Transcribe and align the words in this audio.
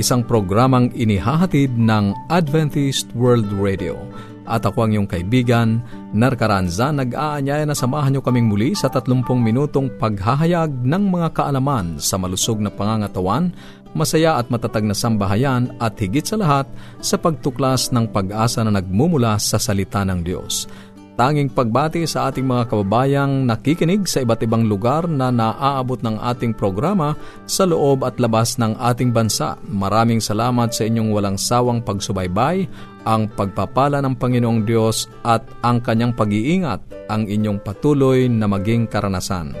isang 0.00 0.24
programang 0.24 0.88
inihahatid 0.96 1.76
ng 1.76 2.16
Adventist 2.32 3.12
World 3.12 3.52
Radio. 3.60 4.00
At 4.42 4.66
ako 4.66 4.88
ang 4.88 4.90
iyong 4.96 5.08
kaibigan, 5.08 5.84
Narcaranza, 6.10 6.90
nag-aanyaya 6.90 7.62
na 7.62 7.76
samahan 7.76 8.16
niyo 8.16 8.22
kaming 8.24 8.50
muli 8.50 8.74
sa 8.74 8.90
30 8.90 9.22
minutong 9.38 9.92
paghahayag 10.00 10.82
ng 10.82 11.04
mga 11.12 11.28
kaalaman 11.30 12.02
sa 12.02 12.18
malusog 12.18 12.58
na 12.58 12.72
pangangatawan, 12.72 13.54
masaya 13.92 14.40
at 14.40 14.48
matatag 14.48 14.82
na 14.82 14.96
sambahayan 14.96 15.70
at 15.78 15.94
higit 16.00 16.24
sa 16.24 16.40
lahat 16.40 16.66
sa 16.98 17.20
pagtuklas 17.20 17.92
ng 17.92 18.08
pag-asa 18.10 18.64
na 18.64 18.72
nagmumula 18.74 19.36
sa 19.38 19.60
salita 19.60 20.02
ng 20.02 20.24
Diyos. 20.24 20.66
Tanging 21.12 21.52
pagbati 21.52 22.08
sa 22.08 22.32
ating 22.32 22.48
mga 22.48 22.72
kababayang 22.72 23.44
nakikinig 23.44 24.08
sa 24.08 24.24
iba't 24.24 24.40
ibang 24.48 24.64
lugar 24.64 25.04
na 25.04 25.28
naaabot 25.28 26.00
ng 26.00 26.16
ating 26.16 26.56
programa 26.56 27.12
sa 27.44 27.68
loob 27.68 28.08
at 28.08 28.16
labas 28.16 28.56
ng 28.56 28.80
ating 28.80 29.12
bansa. 29.12 29.60
Maraming 29.68 30.24
salamat 30.24 30.72
sa 30.72 30.88
inyong 30.88 31.12
walang 31.12 31.36
sawang 31.36 31.84
pagsubaybay, 31.84 32.64
ang 33.04 33.28
pagpapala 33.28 34.00
ng 34.00 34.16
Panginoong 34.16 34.64
Diyos 34.64 35.04
at 35.20 35.44
ang 35.60 35.84
kanyang 35.84 36.16
pag-iingat 36.16 36.80
ang 37.12 37.28
inyong 37.28 37.60
patuloy 37.60 38.24
na 38.32 38.48
maging 38.48 38.88
karanasan. 38.88 39.52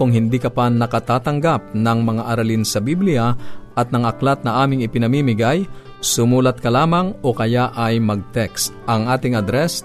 Kung 0.00 0.08
hindi 0.08 0.40
ka 0.40 0.48
pa 0.48 0.72
nakatatanggap 0.72 1.76
ng 1.76 1.98
mga 2.00 2.22
aralin 2.32 2.64
sa 2.64 2.80
Biblia 2.80 3.36
at 3.76 3.92
ng 3.92 4.08
aklat 4.08 4.40
na 4.40 4.64
aming 4.64 4.82
ipinamimigay, 4.88 5.68
sumulat 6.00 6.58
ka 6.64 6.72
lamang 6.72 7.12
o 7.20 7.36
kaya 7.36 7.70
ay 7.76 8.00
mag-text. 8.00 8.72
Ang 8.88 9.06
ating 9.06 9.36
address, 9.38 9.84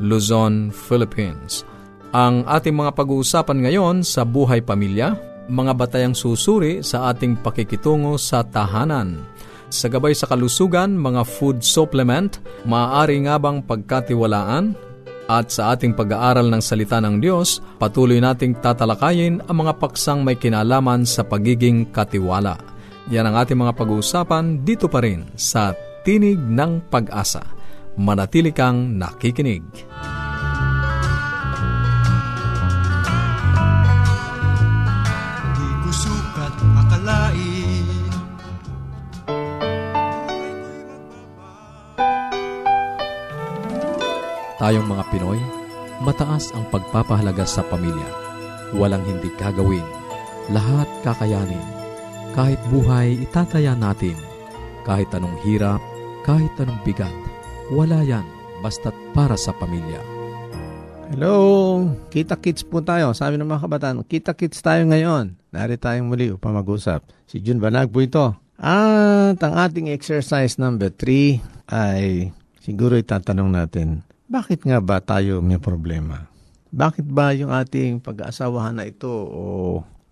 Luzon, 0.00 0.72
Philippines. 0.72 1.62
Ang 2.10 2.42
ating 2.48 2.74
mga 2.74 2.96
pag-uusapan 2.96 3.58
ngayon 3.62 3.96
sa 4.02 4.26
buhay 4.26 4.64
pamilya, 4.64 5.14
mga 5.46 5.72
batayang 5.76 6.16
susuri 6.16 6.82
sa 6.82 7.12
ating 7.12 7.38
pakikitungo 7.38 8.18
sa 8.18 8.42
tahanan. 8.42 9.22
Sa 9.70 9.86
gabay 9.86 10.10
sa 10.18 10.26
kalusugan, 10.26 10.98
mga 10.98 11.22
food 11.22 11.62
supplement, 11.62 12.42
maaari 12.66 13.22
nga 13.22 13.38
bang 13.38 13.62
pagkatiwalaan? 13.62 14.74
At 15.30 15.54
sa 15.54 15.78
ating 15.78 15.94
pag-aaral 15.94 16.50
ng 16.50 16.58
salita 16.58 16.98
ng 16.98 17.22
Diyos, 17.22 17.62
patuloy 17.78 18.18
nating 18.18 18.58
tatalakayin 18.58 19.38
ang 19.46 19.62
mga 19.62 19.78
paksang 19.78 20.26
may 20.26 20.34
kinalaman 20.34 21.06
sa 21.06 21.22
pagiging 21.22 21.86
katiwala. 21.94 22.58
Yan 23.14 23.30
ang 23.30 23.38
ating 23.38 23.54
mga 23.54 23.78
pag-uusapan 23.78 24.66
dito 24.66 24.90
pa 24.90 24.98
rin 25.06 25.30
sa 25.38 25.70
Tinig 26.02 26.40
ng 26.40 26.90
Pag-asa. 26.90 27.59
Manatili 28.00 28.48
kang 28.48 28.96
nakikinig. 28.96 29.60
Tayong 44.56 44.88
mga 44.88 45.04
Pinoy, 45.12 45.36
mataas 46.00 46.56
ang 46.56 46.64
pagpapahalaga 46.72 47.44
sa 47.44 47.60
pamilya. 47.68 48.08
Walang 48.80 49.04
hindi 49.04 49.28
kagawin. 49.36 49.84
Lahat 50.48 50.88
kakayanin. 51.04 51.68
Kahit 52.32 52.64
buhay, 52.72 53.20
itataya 53.28 53.76
natin. 53.76 54.16
Kahit 54.88 55.12
anong 55.12 55.36
hirap, 55.44 55.84
kahit 56.24 56.52
anong 56.56 56.80
bigat, 56.80 57.29
wala 57.70 58.02
yan 58.02 58.26
basta't 58.60 58.94
para 59.14 59.38
sa 59.38 59.54
pamilya. 59.54 60.02
Hello! 61.10 61.34
Kita-kits 62.10 62.62
po 62.62 62.82
tayo. 62.82 63.10
Sabi 63.14 63.34
ng 63.34 63.46
mga 63.46 63.66
kabataan, 63.66 64.06
kita-kits 64.06 64.62
tayo 64.62 64.86
ngayon. 64.86 65.34
Nari 65.50 65.74
tayong 65.74 66.06
muli 66.06 66.30
upang 66.30 66.54
mag-usap. 66.54 67.02
Si 67.26 67.42
Jun 67.42 67.58
Banag 67.58 67.90
po 67.90 67.98
ito. 67.98 68.30
At 68.60 69.40
ang 69.42 69.54
ating 69.58 69.90
exercise 69.90 70.60
number 70.60 70.92
3 70.94 71.42
ay 71.72 72.30
siguro 72.62 72.94
itatanong 72.94 73.50
natin, 73.50 74.06
bakit 74.30 74.62
nga 74.62 74.78
ba 74.78 75.02
tayo 75.02 75.42
may 75.42 75.58
problema? 75.58 76.30
Bakit 76.70 77.06
ba 77.10 77.34
yung 77.34 77.50
ating 77.50 77.98
pag-aasawahan 77.98 78.78
na 78.78 78.86
ito 78.86 79.10
o 79.10 79.42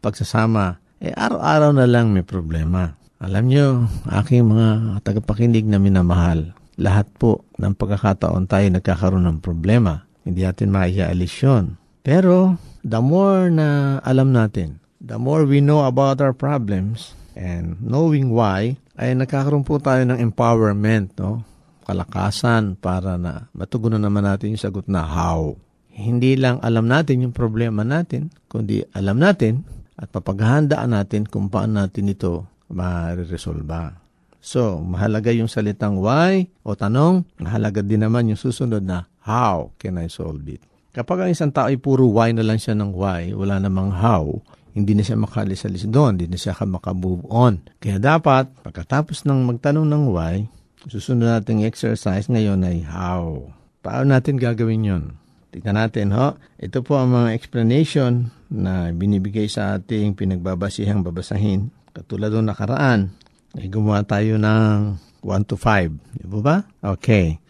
pagsasama, 0.02 0.82
eh 0.98 1.14
araw-araw 1.14 1.70
na 1.70 1.86
lang 1.86 2.10
may 2.10 2.26
problema? 2.26 2.98
Alam 3.22 3.44
nyo, 3.46 3.66
aking 4.10 4.46
mga 4.46 4.98
tagapakinig 5.06 5.66
na 5.66 5.78
minamahal, 5.78 6.57
lahat 6.78 7.10
po 7.18 7.44
ng 7.58 7.74
pagkakataon 7.74 8.46
tayo 8.46 8.66
nagkakaroon 8.70 9.26
ng 9.26 9.38
problema. 9.42 10.06
Hindi 10.22 10.46
natin 10.46 10.70
maiaalis 10.70 11.34
yun. 11.42 11.64
Pero, 12.06 12.56
the 12.86 13.02
more 13.02 13.50
na 13.50 13.98
alam 14.06 14.30
natin, 14.30 14.78
the 15.02 15.18
more 15.18 15.42
we 15.42 15.58
know 15.58 15.84
about 15.84 16.22
our 16.22 16.32
problems, 16.32 17.18
and 17.34 17.78
knowing 17.82 18.30
why, 18.30 18.78
ay 18.94 19.14
nagkakaroon 19.18 19.66
po 19.66 19.82
tayo 19.82 20.06
ng 20.06 20.18
empowerment, 20.22 21.14
no? 21.18 21.42
kalakasan 21.88 22.76
para 22.76 23.16
na 23.16 23.48
matugunan 23.56 24.02
naman 24.02 24.28
natin 24.28 24.52
yung 24.52 24.60
sagot 24.60 24.84
na 24.86 25.08
how. 25.08 25.56
Hindi 25.88 26.36
lang 26.36 26.60
alam 26.60 26.84
natin 26.84 27.24
yung 27.24 27.34
problema 27.34 27.82
natin, 27.82 28.28
kundi 28.46 28.84
alam 28.92 29.16
natin 29.18 29.64
at 29.96 30.12
papaghandaan 30.12 30.94
natin 30.94 31.24
kung 31.24 31.48
paano 31.48 31.82
natin 31.82 32.12
ito 32.12 32.46
mariresolba. 32.68 34.07
So, 34.48 34.80
mahalaga 34.80 35.28
yung 35.28 35.52
salitang 35.52 36.00
why 36.00 36.48
o 36.64 36.72
tanong, 36.72 37.28
mahalaga 37.36 37.84
din 37.84 38.00
naman 38.00 38.32
yung 38.32 38.40
susunod 38.40 38.80
na 38.80 39.04
how 39.28 39.76
can 39.76 40.00
I 40.00 40.08
solve 40.08 40.40
it. 40.48 40.64
Kapag 40.96 41.28
ang 41.28 41.30
isang 41.36 41.52
tao 41.52 41.68
ay 41.68 41.76
puro 41.76 42.08
why 42.08 42.32
na 42.32 42.40
lang 42.40 42.56
siya 42.56 42.72
ng 42.72 42.96
why, 42.96 43.36
wala 43.36 43.60
namang 43.60 43.92
how, 43.92 44.40
hindi 44.72 44.96
na 44.96 45.04
siya 45.04 45.20
makalisalis 45.20 45.84
doon, 45.84 46.16
hindi 46.16 46.32
na 46.32 46.40
siya 46.40 46.56
makamove 46.64 47.28
on. 47.28 47.60
Kaya 47.76 48.00
dapat, 48.00 48.48
pagkatapos 48.64 49.28
ng 49.28 49.52
magtanong 49.52 49.84
ng 49.84 50.04
why, 50.16 50.48
Susunod 50.88 51.26
nating 51.26 51.66
exercise 51.66 52.30
ngayon 52.30 52.62
ay 52.62 52.86
how. 52.86 53.50
Paano 53.82 54.14
natin 54.14 54.38
gagawin 54.38 54.86
yon? 54.86 55.04
Tignan 55.50 55.74
natin, 55.74 56.14
ho. 56.14 56.38
Ito 56.54 56.86
po 56.86 57.02
ang 57.02 57.10
mga 57.10 57.34
explanation 57.34 58.30
na 58.46 58.94
binibigay 58.94 59.50
sa 59.50 59.76
ating 59.76 60.14
pinagbabasihang 60.14 61.02
babasahin. 61.02 61.74
Katulad 61.90 62.30
ng 62.30 62.48
nakaraan, 62.54 63.10
ay 63.56 63.72
gumawa 63.72 64.04
tayo 64.04 64.36
ng 64.36 64.98
1 65.24 65.48
to 65.48 65.56
5. 65.56 66.20
Di 66.20 66.26
ba? 66.28 66.66
Okay. 66.82 67.40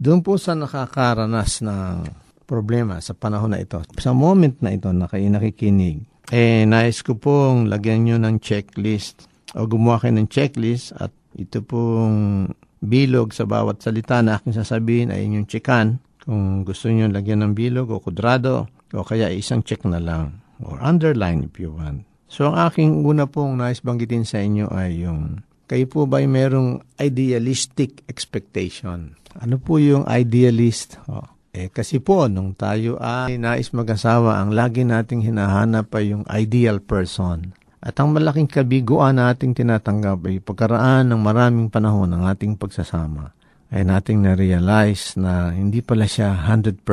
Doon 0.00 0.24
po 0.24 0.40
sa 0.40 0.56
nakakaranas 0.56 1.60
ng 1.60 2.08
problema 2.48 2.98
sa 2.98 3.12
panahon 3.12 3.52
na 3.52 3.62
ito, 3.62 3.80
sa 4.00 4.16
moment 4.16 4.56
na 4.64 4.74
ito 4.74 4.90
na 4.90 5.06
kayo 5.06 5.28
nakikinig, 5.28 6.04
eh, 6.32 6.64
nais 6.64 7.04
ko 7.04 7.16
pong 7.16 7.68
lagyan 7.68 8.08
nyo 8.08 8.16
ng 8.18 8.40
checklist 8.40 9.28
o 9.52 9.68
gumawa 9.68 10.02
kayo 10.02 10.16
ng 10.16 10.28
checklist 10.28 10.96
at 10.96 11.12
ito 11.36 11.60
pong 11.64 12.50
bilog 12.82 13.30
sa 13.32 13.46
bawat 13.46 13.80
salita 13.80 14.20
na 14.20 14.40
aking 14.40 14.56
sasabihin 14.56 15.14
ay 15.14 15.28
inyong 15.28 15.48
chikan 15.48 16.02
Kung 16.22 16.62
gusto 16.62 16.86
niyo 16.86 17.10
lagyan 17.10 17.42
ng 17.42 17.52
bilog 17.58 17.90
o 17.90 17.98
kudrado, 17.98 18.70
o 18.94 19.02
kaya 19.02 19.26
isang 19.34 19.66
check 19.66 19.82
na 19.82 19.98
lang, 19.98 20.38
or 20.62 20.78
underline 20.78 21.42
if 21.42 21.58
you 21.58 21.74
want. 21.74 22.06
So 22.32 22.48
ang 22.48 22.56
aking 22.72 23.04
una 23.04 23.28
pong 23.28 23.60
nais 23.60 23.84
banggitin 23.84 24.24
sa 24.24 24.40
inyo 24.40 24.72
ay 24.72 25.04
yung 25.04 25.44
kayo 25.68 25.84
po 25.84 26.08
ba 26.08 26.24
ay 26.24 26.28
merong 26.28 26.80
idealistic 26.96 28.04
expectation? 28.08 29.16
Ano 29.36 29.60
po 29.60 29.76
yung 29.76 30.08
idealist? 30.08 31.00
Oh, 31.08 31.24
eh, 31.52 31.68
kasi 31.68 32.00
po, 32.00 32.28
nung 32.32 32.56
tayo 32.56 32.96
ay 33.00 33.36
nais 33.36 33.72
mag-asawa, 33.76 34.40
ang 34.40 34.56
lagi 34.56 34.88
nating 34.88 35.20
hinahanap 35.20 35.92
ay 35.96 36.16
yung 36.16 36.24
ideal 36.28 36.80
person. 36.80 37.52
At 37.80 37.96
ang 38.00 38.12
malaking 38.12 38.48
kabiguan 38.48 39.20
nating 39.20 39.56
tinatanggap 39.56 40.24
ay 40.28 40.40
pagkaraan 40.40 41.12
ng 41.12 41.20
maraming 41.20 41.68
panahon 41.68 42.08
ng 42.08 42.24
ating 42.24 42.56
pagsasama 42.56 43.32
ay 43.72 43.88
nating 43.88 44.20
na-realize 44.20 45.16
na 45.16 45.56
hindi 45.56 45.80
pala 45.80 46.04
siya 46.04 46.36
100% 46.36 46.84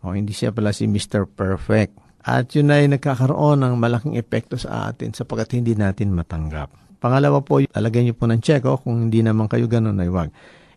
o 0.00 0.16
hindi 0.16 0.32
siya 0.32 0.56
pala 0.56 0.72
si 0.72 0.88
Mr. 0.88 1.28
Perfect. 1.28 1.97
At 2.24 2.50
yun 2.54 2.74
ay 2.74 2.90
nagkakaroon 2.90 3.62
ng 3.62 3.74
malaking 3.78 4.18
epekto 4.18 4.58
sa 4.58 4.90
atin 4.90 5.14
sapagkat 5.14 5.58
hindi 5.58 5.78
natin 5.78 6.12
matanggap. 6.12 6.70
Pangalawa 6.98 7.38
po, 7.40 7.62
alagay 7.62 8.02
niyo 8.02 8.14
po 8.18 8.26
ng 8.26 8.42
check 8.42 8.66
oh, 8.66 8.78
kung 8.78 9.08
hindi 9.08 9.22
naman 9.22 9.46
kayo 9.46 9.70
ganun 9.70 10.02
ay 10.02 10.10
wag. 10.10 10.30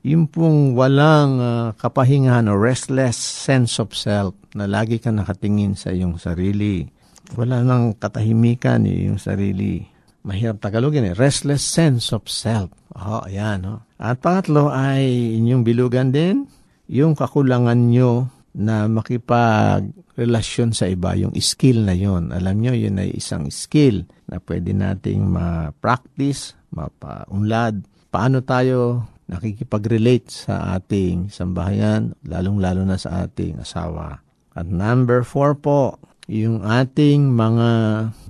Yung 0.06 0.30
pong 0.30 0.74
walang 0.74 1.38
uh, 1.38 1.68
kapahingahan 1.78 2.50
o 2.50 2.58
restless 2.58 3.18
sense 3.18 3.78
of 3.78 3.94
self 3.94 4.34
na 4.58 4.66
lagi 4.66 4.98
ka 4.98 5.14
nakatingin 5.14 5.78
sa 5.78 5.94
iyong 5.94 6.18
sarili 6.18 6.90
wala 7.36 7.64
nang 7.64 7.96
katahimikan 7.96 8.84
yung 8.84 9.22
sarili. 9.22 9.88
Mahirap 10.22 10.62
Tagalogin 10.62 11.12
eh. 11.12 11.16
Restless 11.18 11.64
sense 11.64 12.12
of 12.14 12.28
self. 12.28 12.70
Oh, 12.94 13.24
ayan. 13.26 13.66
Oh. 13.66 13.80
At 13.98 14.20
pangatlo 14.20 14.70
ay 14.70 15.38
inyong 15.40 15.64
bilugan 15.64 16.12
din, 16.14 16.46
yung 16.92 17.16
kakulangan 17.16 17.90
nyo 17.90 18.30
na 18.52 18.86
makipagrelasyon 20.12 20.76
sa 20.76 20.92
iba, 20.92 21.16
yung 21.16 21.32
skill 21.40 21.88
na 21.88 21.96
yon. 21.96 22.36
Alam 22.36 22.60
nyo, 22.60 22.74
yun 22.76 23.00
ay 23.00 23.16
isang 23.16 23.48
skill 23.48 24.04
na 24.28 24.44
pwede 24.44 24.76
nating 24.76 25.24
ma-practice, 25.24 26.60
mapaunlad. 26.76 27.88
Paano 28.12 28.44
tayo 28.44 29.08
nakikipag-relate 29.32 30.28
sa 30.28 30.76
ating 30.76 31.32
sambahayan, 31.32 32.12
lalong-lalo 32.28 32.84
na 32.84 33.00
sa 33.00 33.24
ating 33.24 33.64
asawa. 33.64 34.20
At 34.52 34.68
number 34.68 35.24
four 35.24 35.56
po, 35.56 35.96
yung 36.28 36.68
ating 36.68 37.32
mga 37.32 37.70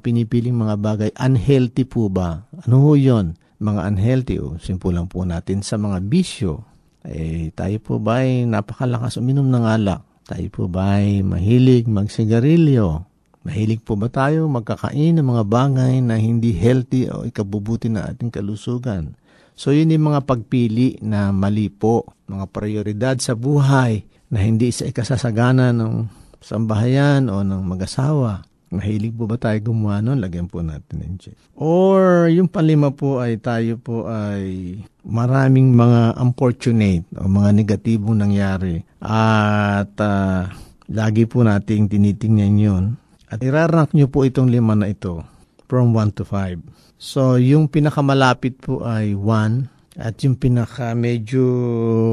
pinipiling 0.05 0.53
mga 0.53 0.75
bagay, 0.77 1.09
unhealthy 1.17 1.89
po 1.89 2.13
ba? 2.13 2.45
Ano 2.69 2.85
ho 2.85 2.93
yun? 2.93 3.33
Mga 3.57 3.81
unhealthy, 3.93 4.37
o 4.37 4.53
oh, 4.53 4.55
simple 4.61 4.93
lang 4.93 5.09
po 5.09 5.25
natin 5.25 5.65
sa 5.65 5.81
mga 5.81 5.97
bisyo. 6.05 6.61
Eh, 7.01 7.49
tayo 7.57 7.81
po 7.81 7.97
ba 7.97 8.21
ay 8.21 8.45
napakalakas 8.45 9.17
uminom 9.17 9.49
ng 9.49 9.65
alak? 9.65 10.10
Tayo 10.31 10.47
po 10.47 10.71
ba 10.71 11.03
ay 11.03 11.27
mahilig 11.27 11.91
magsigarilyo? 11.91 13.03
Mahilig 13.43 13.83
po 13.83 13.99
ba 13.99 14.07
tayo 14.07 14.47
magkakain 14.47 15.19
ng 15.19 15.27
mga 15.27 15.43
bagay 15.43 15.99
na 15.99 16.15
hindi 16.15 16.55
healthy 16.55 17.11
o 17.11 17.27
ikabubuti 17.27 17.91
na 17.91 18.07
ating 18.07 18.31
kalusugan? 18.31 19.19
So 19.59 19.75
yun 19.75 19.91
yung 19.91 20.15
mga 20.15 20.23
pagpili 20.23 20.95
na 21.03 21.35
mali 21.35 21.67
po, 21.67 22.15
mga 22.31 22.47
prioridad 22.47 23.19
sa 23.19 23.35
buhay 23.35 24.07
na 24.31 24.39
hindi 24.39 24.71
sa 24.71 24.87
ikasasagana 24.87 25.75
ng 25.75 26.07
sambahayan 26.39 27.27
o 27.27 27.43
ng 27.43 27.67
mag-asawa. 27.67 28.47
Mahilig 28.71 29.11
po 29.11 29.27
ba 29.27 29.35
tayo 29.35 29.59
gumawa 29.59 29.99
nun? 29.99 30.23
Lagyan 30.23 30.47
po 30.47 30.63
natin 30.63 31.03
ng 31.03 31.19
check. 31.19 31.35
Or 31.59 32.31
yung 32.31 32.47
panlima 32.47 32.95
po 32.95 33.19
ay 33.19 33.35
tayo 33.43 33.75
po 33.75 34.07
ay 34.07 34.79
maraming 35.03 35.75
mga 35.75 36.15
unfortunate 36.15 37.03
o 37.19 37.27
mga 37.27 37.51
negatibong 37.51 38.15
nangyari. 38.15 38.79
At 39.03 39.91
uh, 39.99 40.47
lagi 40.87 41.27
po 41.27 41.43
nating 41.43 41.91
tinitingnan 41.91 42.55
yun. 42.55 42.83
At 43.27 43.43
irarank 43.43 43.91
nyo 43.91 44.07
po 44.07 44.23
itong 44.23 44.47
lima 44.47 44.71
na 44.71 44.87
ito 44.87 45.19
from 45.67 45.91
1 45.91 46.15
to 46.15 46.23
5. 46.23 46.95
So 46.95 47.35
yung 47.35 47.67
pinakamalapit 47.67 48.55
po 48.63 48.87
ay 48.87 49.19
1 49.19 49.99
at 49.99 50.15
yung 50.23 50.39
pinaka 50.39 50.95
medyo 50.95 51.43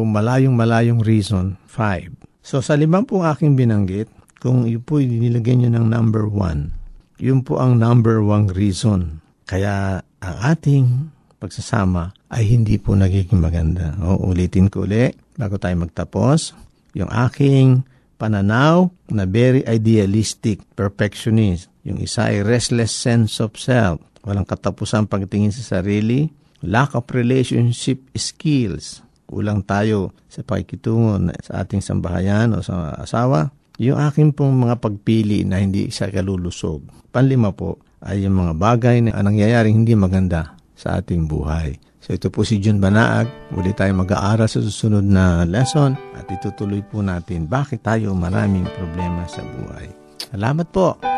malayong 0.02 0.58
malayong 0.58 1.06
reason 1.06 1.54
5. 1.70 2.42
So 2.42 2.58
sa 2.58 2.74
limang 2.74 3.06
po 3.06 3.22
aking 3.22 3.54
binanggit, 3.54 4.10
kung 4.38 4.70
yun 4.70 4.82
po 4.82 5.02
nilagay 5.02 5.58
nyo 5.58 5.70
ng 5.74 5.86
number 5.90 6.30
one, 6.30 6.70
yun 7.18 7.42
po 7.42 7.58
ang 7.58 7.78
number 7.78 8.22
one 8.22 8.46
reason. 8.54 9.18
Kaya 9.50 9.98
ang 10.22 10.36
ating 10.38 10.86
pagsasama 11.42 12.14
ay 12.30 12.46
hindi 12.46 12.78
po 12.78 12.94
nagiging 12.94 13.42
maganda. 13.42 13.98
O 14.02 14.30
ulitin 14.30 14.70
ko 14.70 14.86
ulit 14.86 15.18
bago 15.34 15.58
tayo 15.58 15.74
magtapos. 15.82 16.54
Yung 16.94 17.10
aking 17.10 17.82
pananaw 18.18 18.90
na 19.10 19.26
very 19.26 19.66
idealistic, 19.66 20.62
perfectionist. 20.78 21.70
Yung 21.82 21.98
isa 21.98 22.30
ay 22.30 22.46
restless 22.46 22.94
sense 22.94 23.42
of 23.42 23.58
self. 23.58 23.98
Walang 24.22 24.46
katapusan 24.46 25.10
pagtingin 25.10 25.54
sa 25.54 25.82
sarili. 25.82 26.30
Lack 26.62 26.94
of 26.94 27.06
relationship 27.14 28.02
skills. 28.18 29.02
Kulang 29.26 29.66
tayo 29.66 30.14
sa 30.26 30.46
pakikitungo 30.46 31.18
sa 31.42 31.62
ating 31.62 31.82
sambahayan 31.82 32.54
o 32.54 32.62
sa 32.62 32.94
asawa 32.98 33.50
yung 33.78 33.98
akin 33.98 34.34
pong 34.34 34.66
mga 34.66 34.82
pagpili 34.82 35.46
na 35.46 35.62
hindi 35.62 35.88
sa 35.94 36.10
kalulusog. 36.10 36.82
Panlima 37.14 37.54
po 37.54 37.78
ay 38.02 38.26
yung 38.26 38.38
mga 38.42 38.52
bagay 38.58 38.96
na 39.06 39.22
nangyayaring 39.22 39.82
hindi 39.82 39.94
maganda 39.94 40.58
sa 40.74 40.98
ating 40.98 41.30
buhay. 41.30 41.78
So 42.02 42.14
ito 42.14 42.30
po 42.30 42.46
si 42.46 42.58
Jun 42.62 42.82
Banaag. 42.82 43.54
Muli 43.54 43.74
tayo 43.74 43.94
mag-aaral 43.98 44.46
sa 44.50 44.62
susunod 44.62 45.06
na 45.06 45.42
lesson 45.46 45.98
at 46.14 46.26
itutuloy 46.30 46.82
po 46.86 47.02
natin 47.02 47.46
bakit 47.46 47.82
tayo 47.82 48.14
maraming 48.14 48.66
problema 48.78 49.26
sa 49.30 49.42
buhay. 49.42 49.90
Salamat 50.30 50.66
po! 50.70 51.17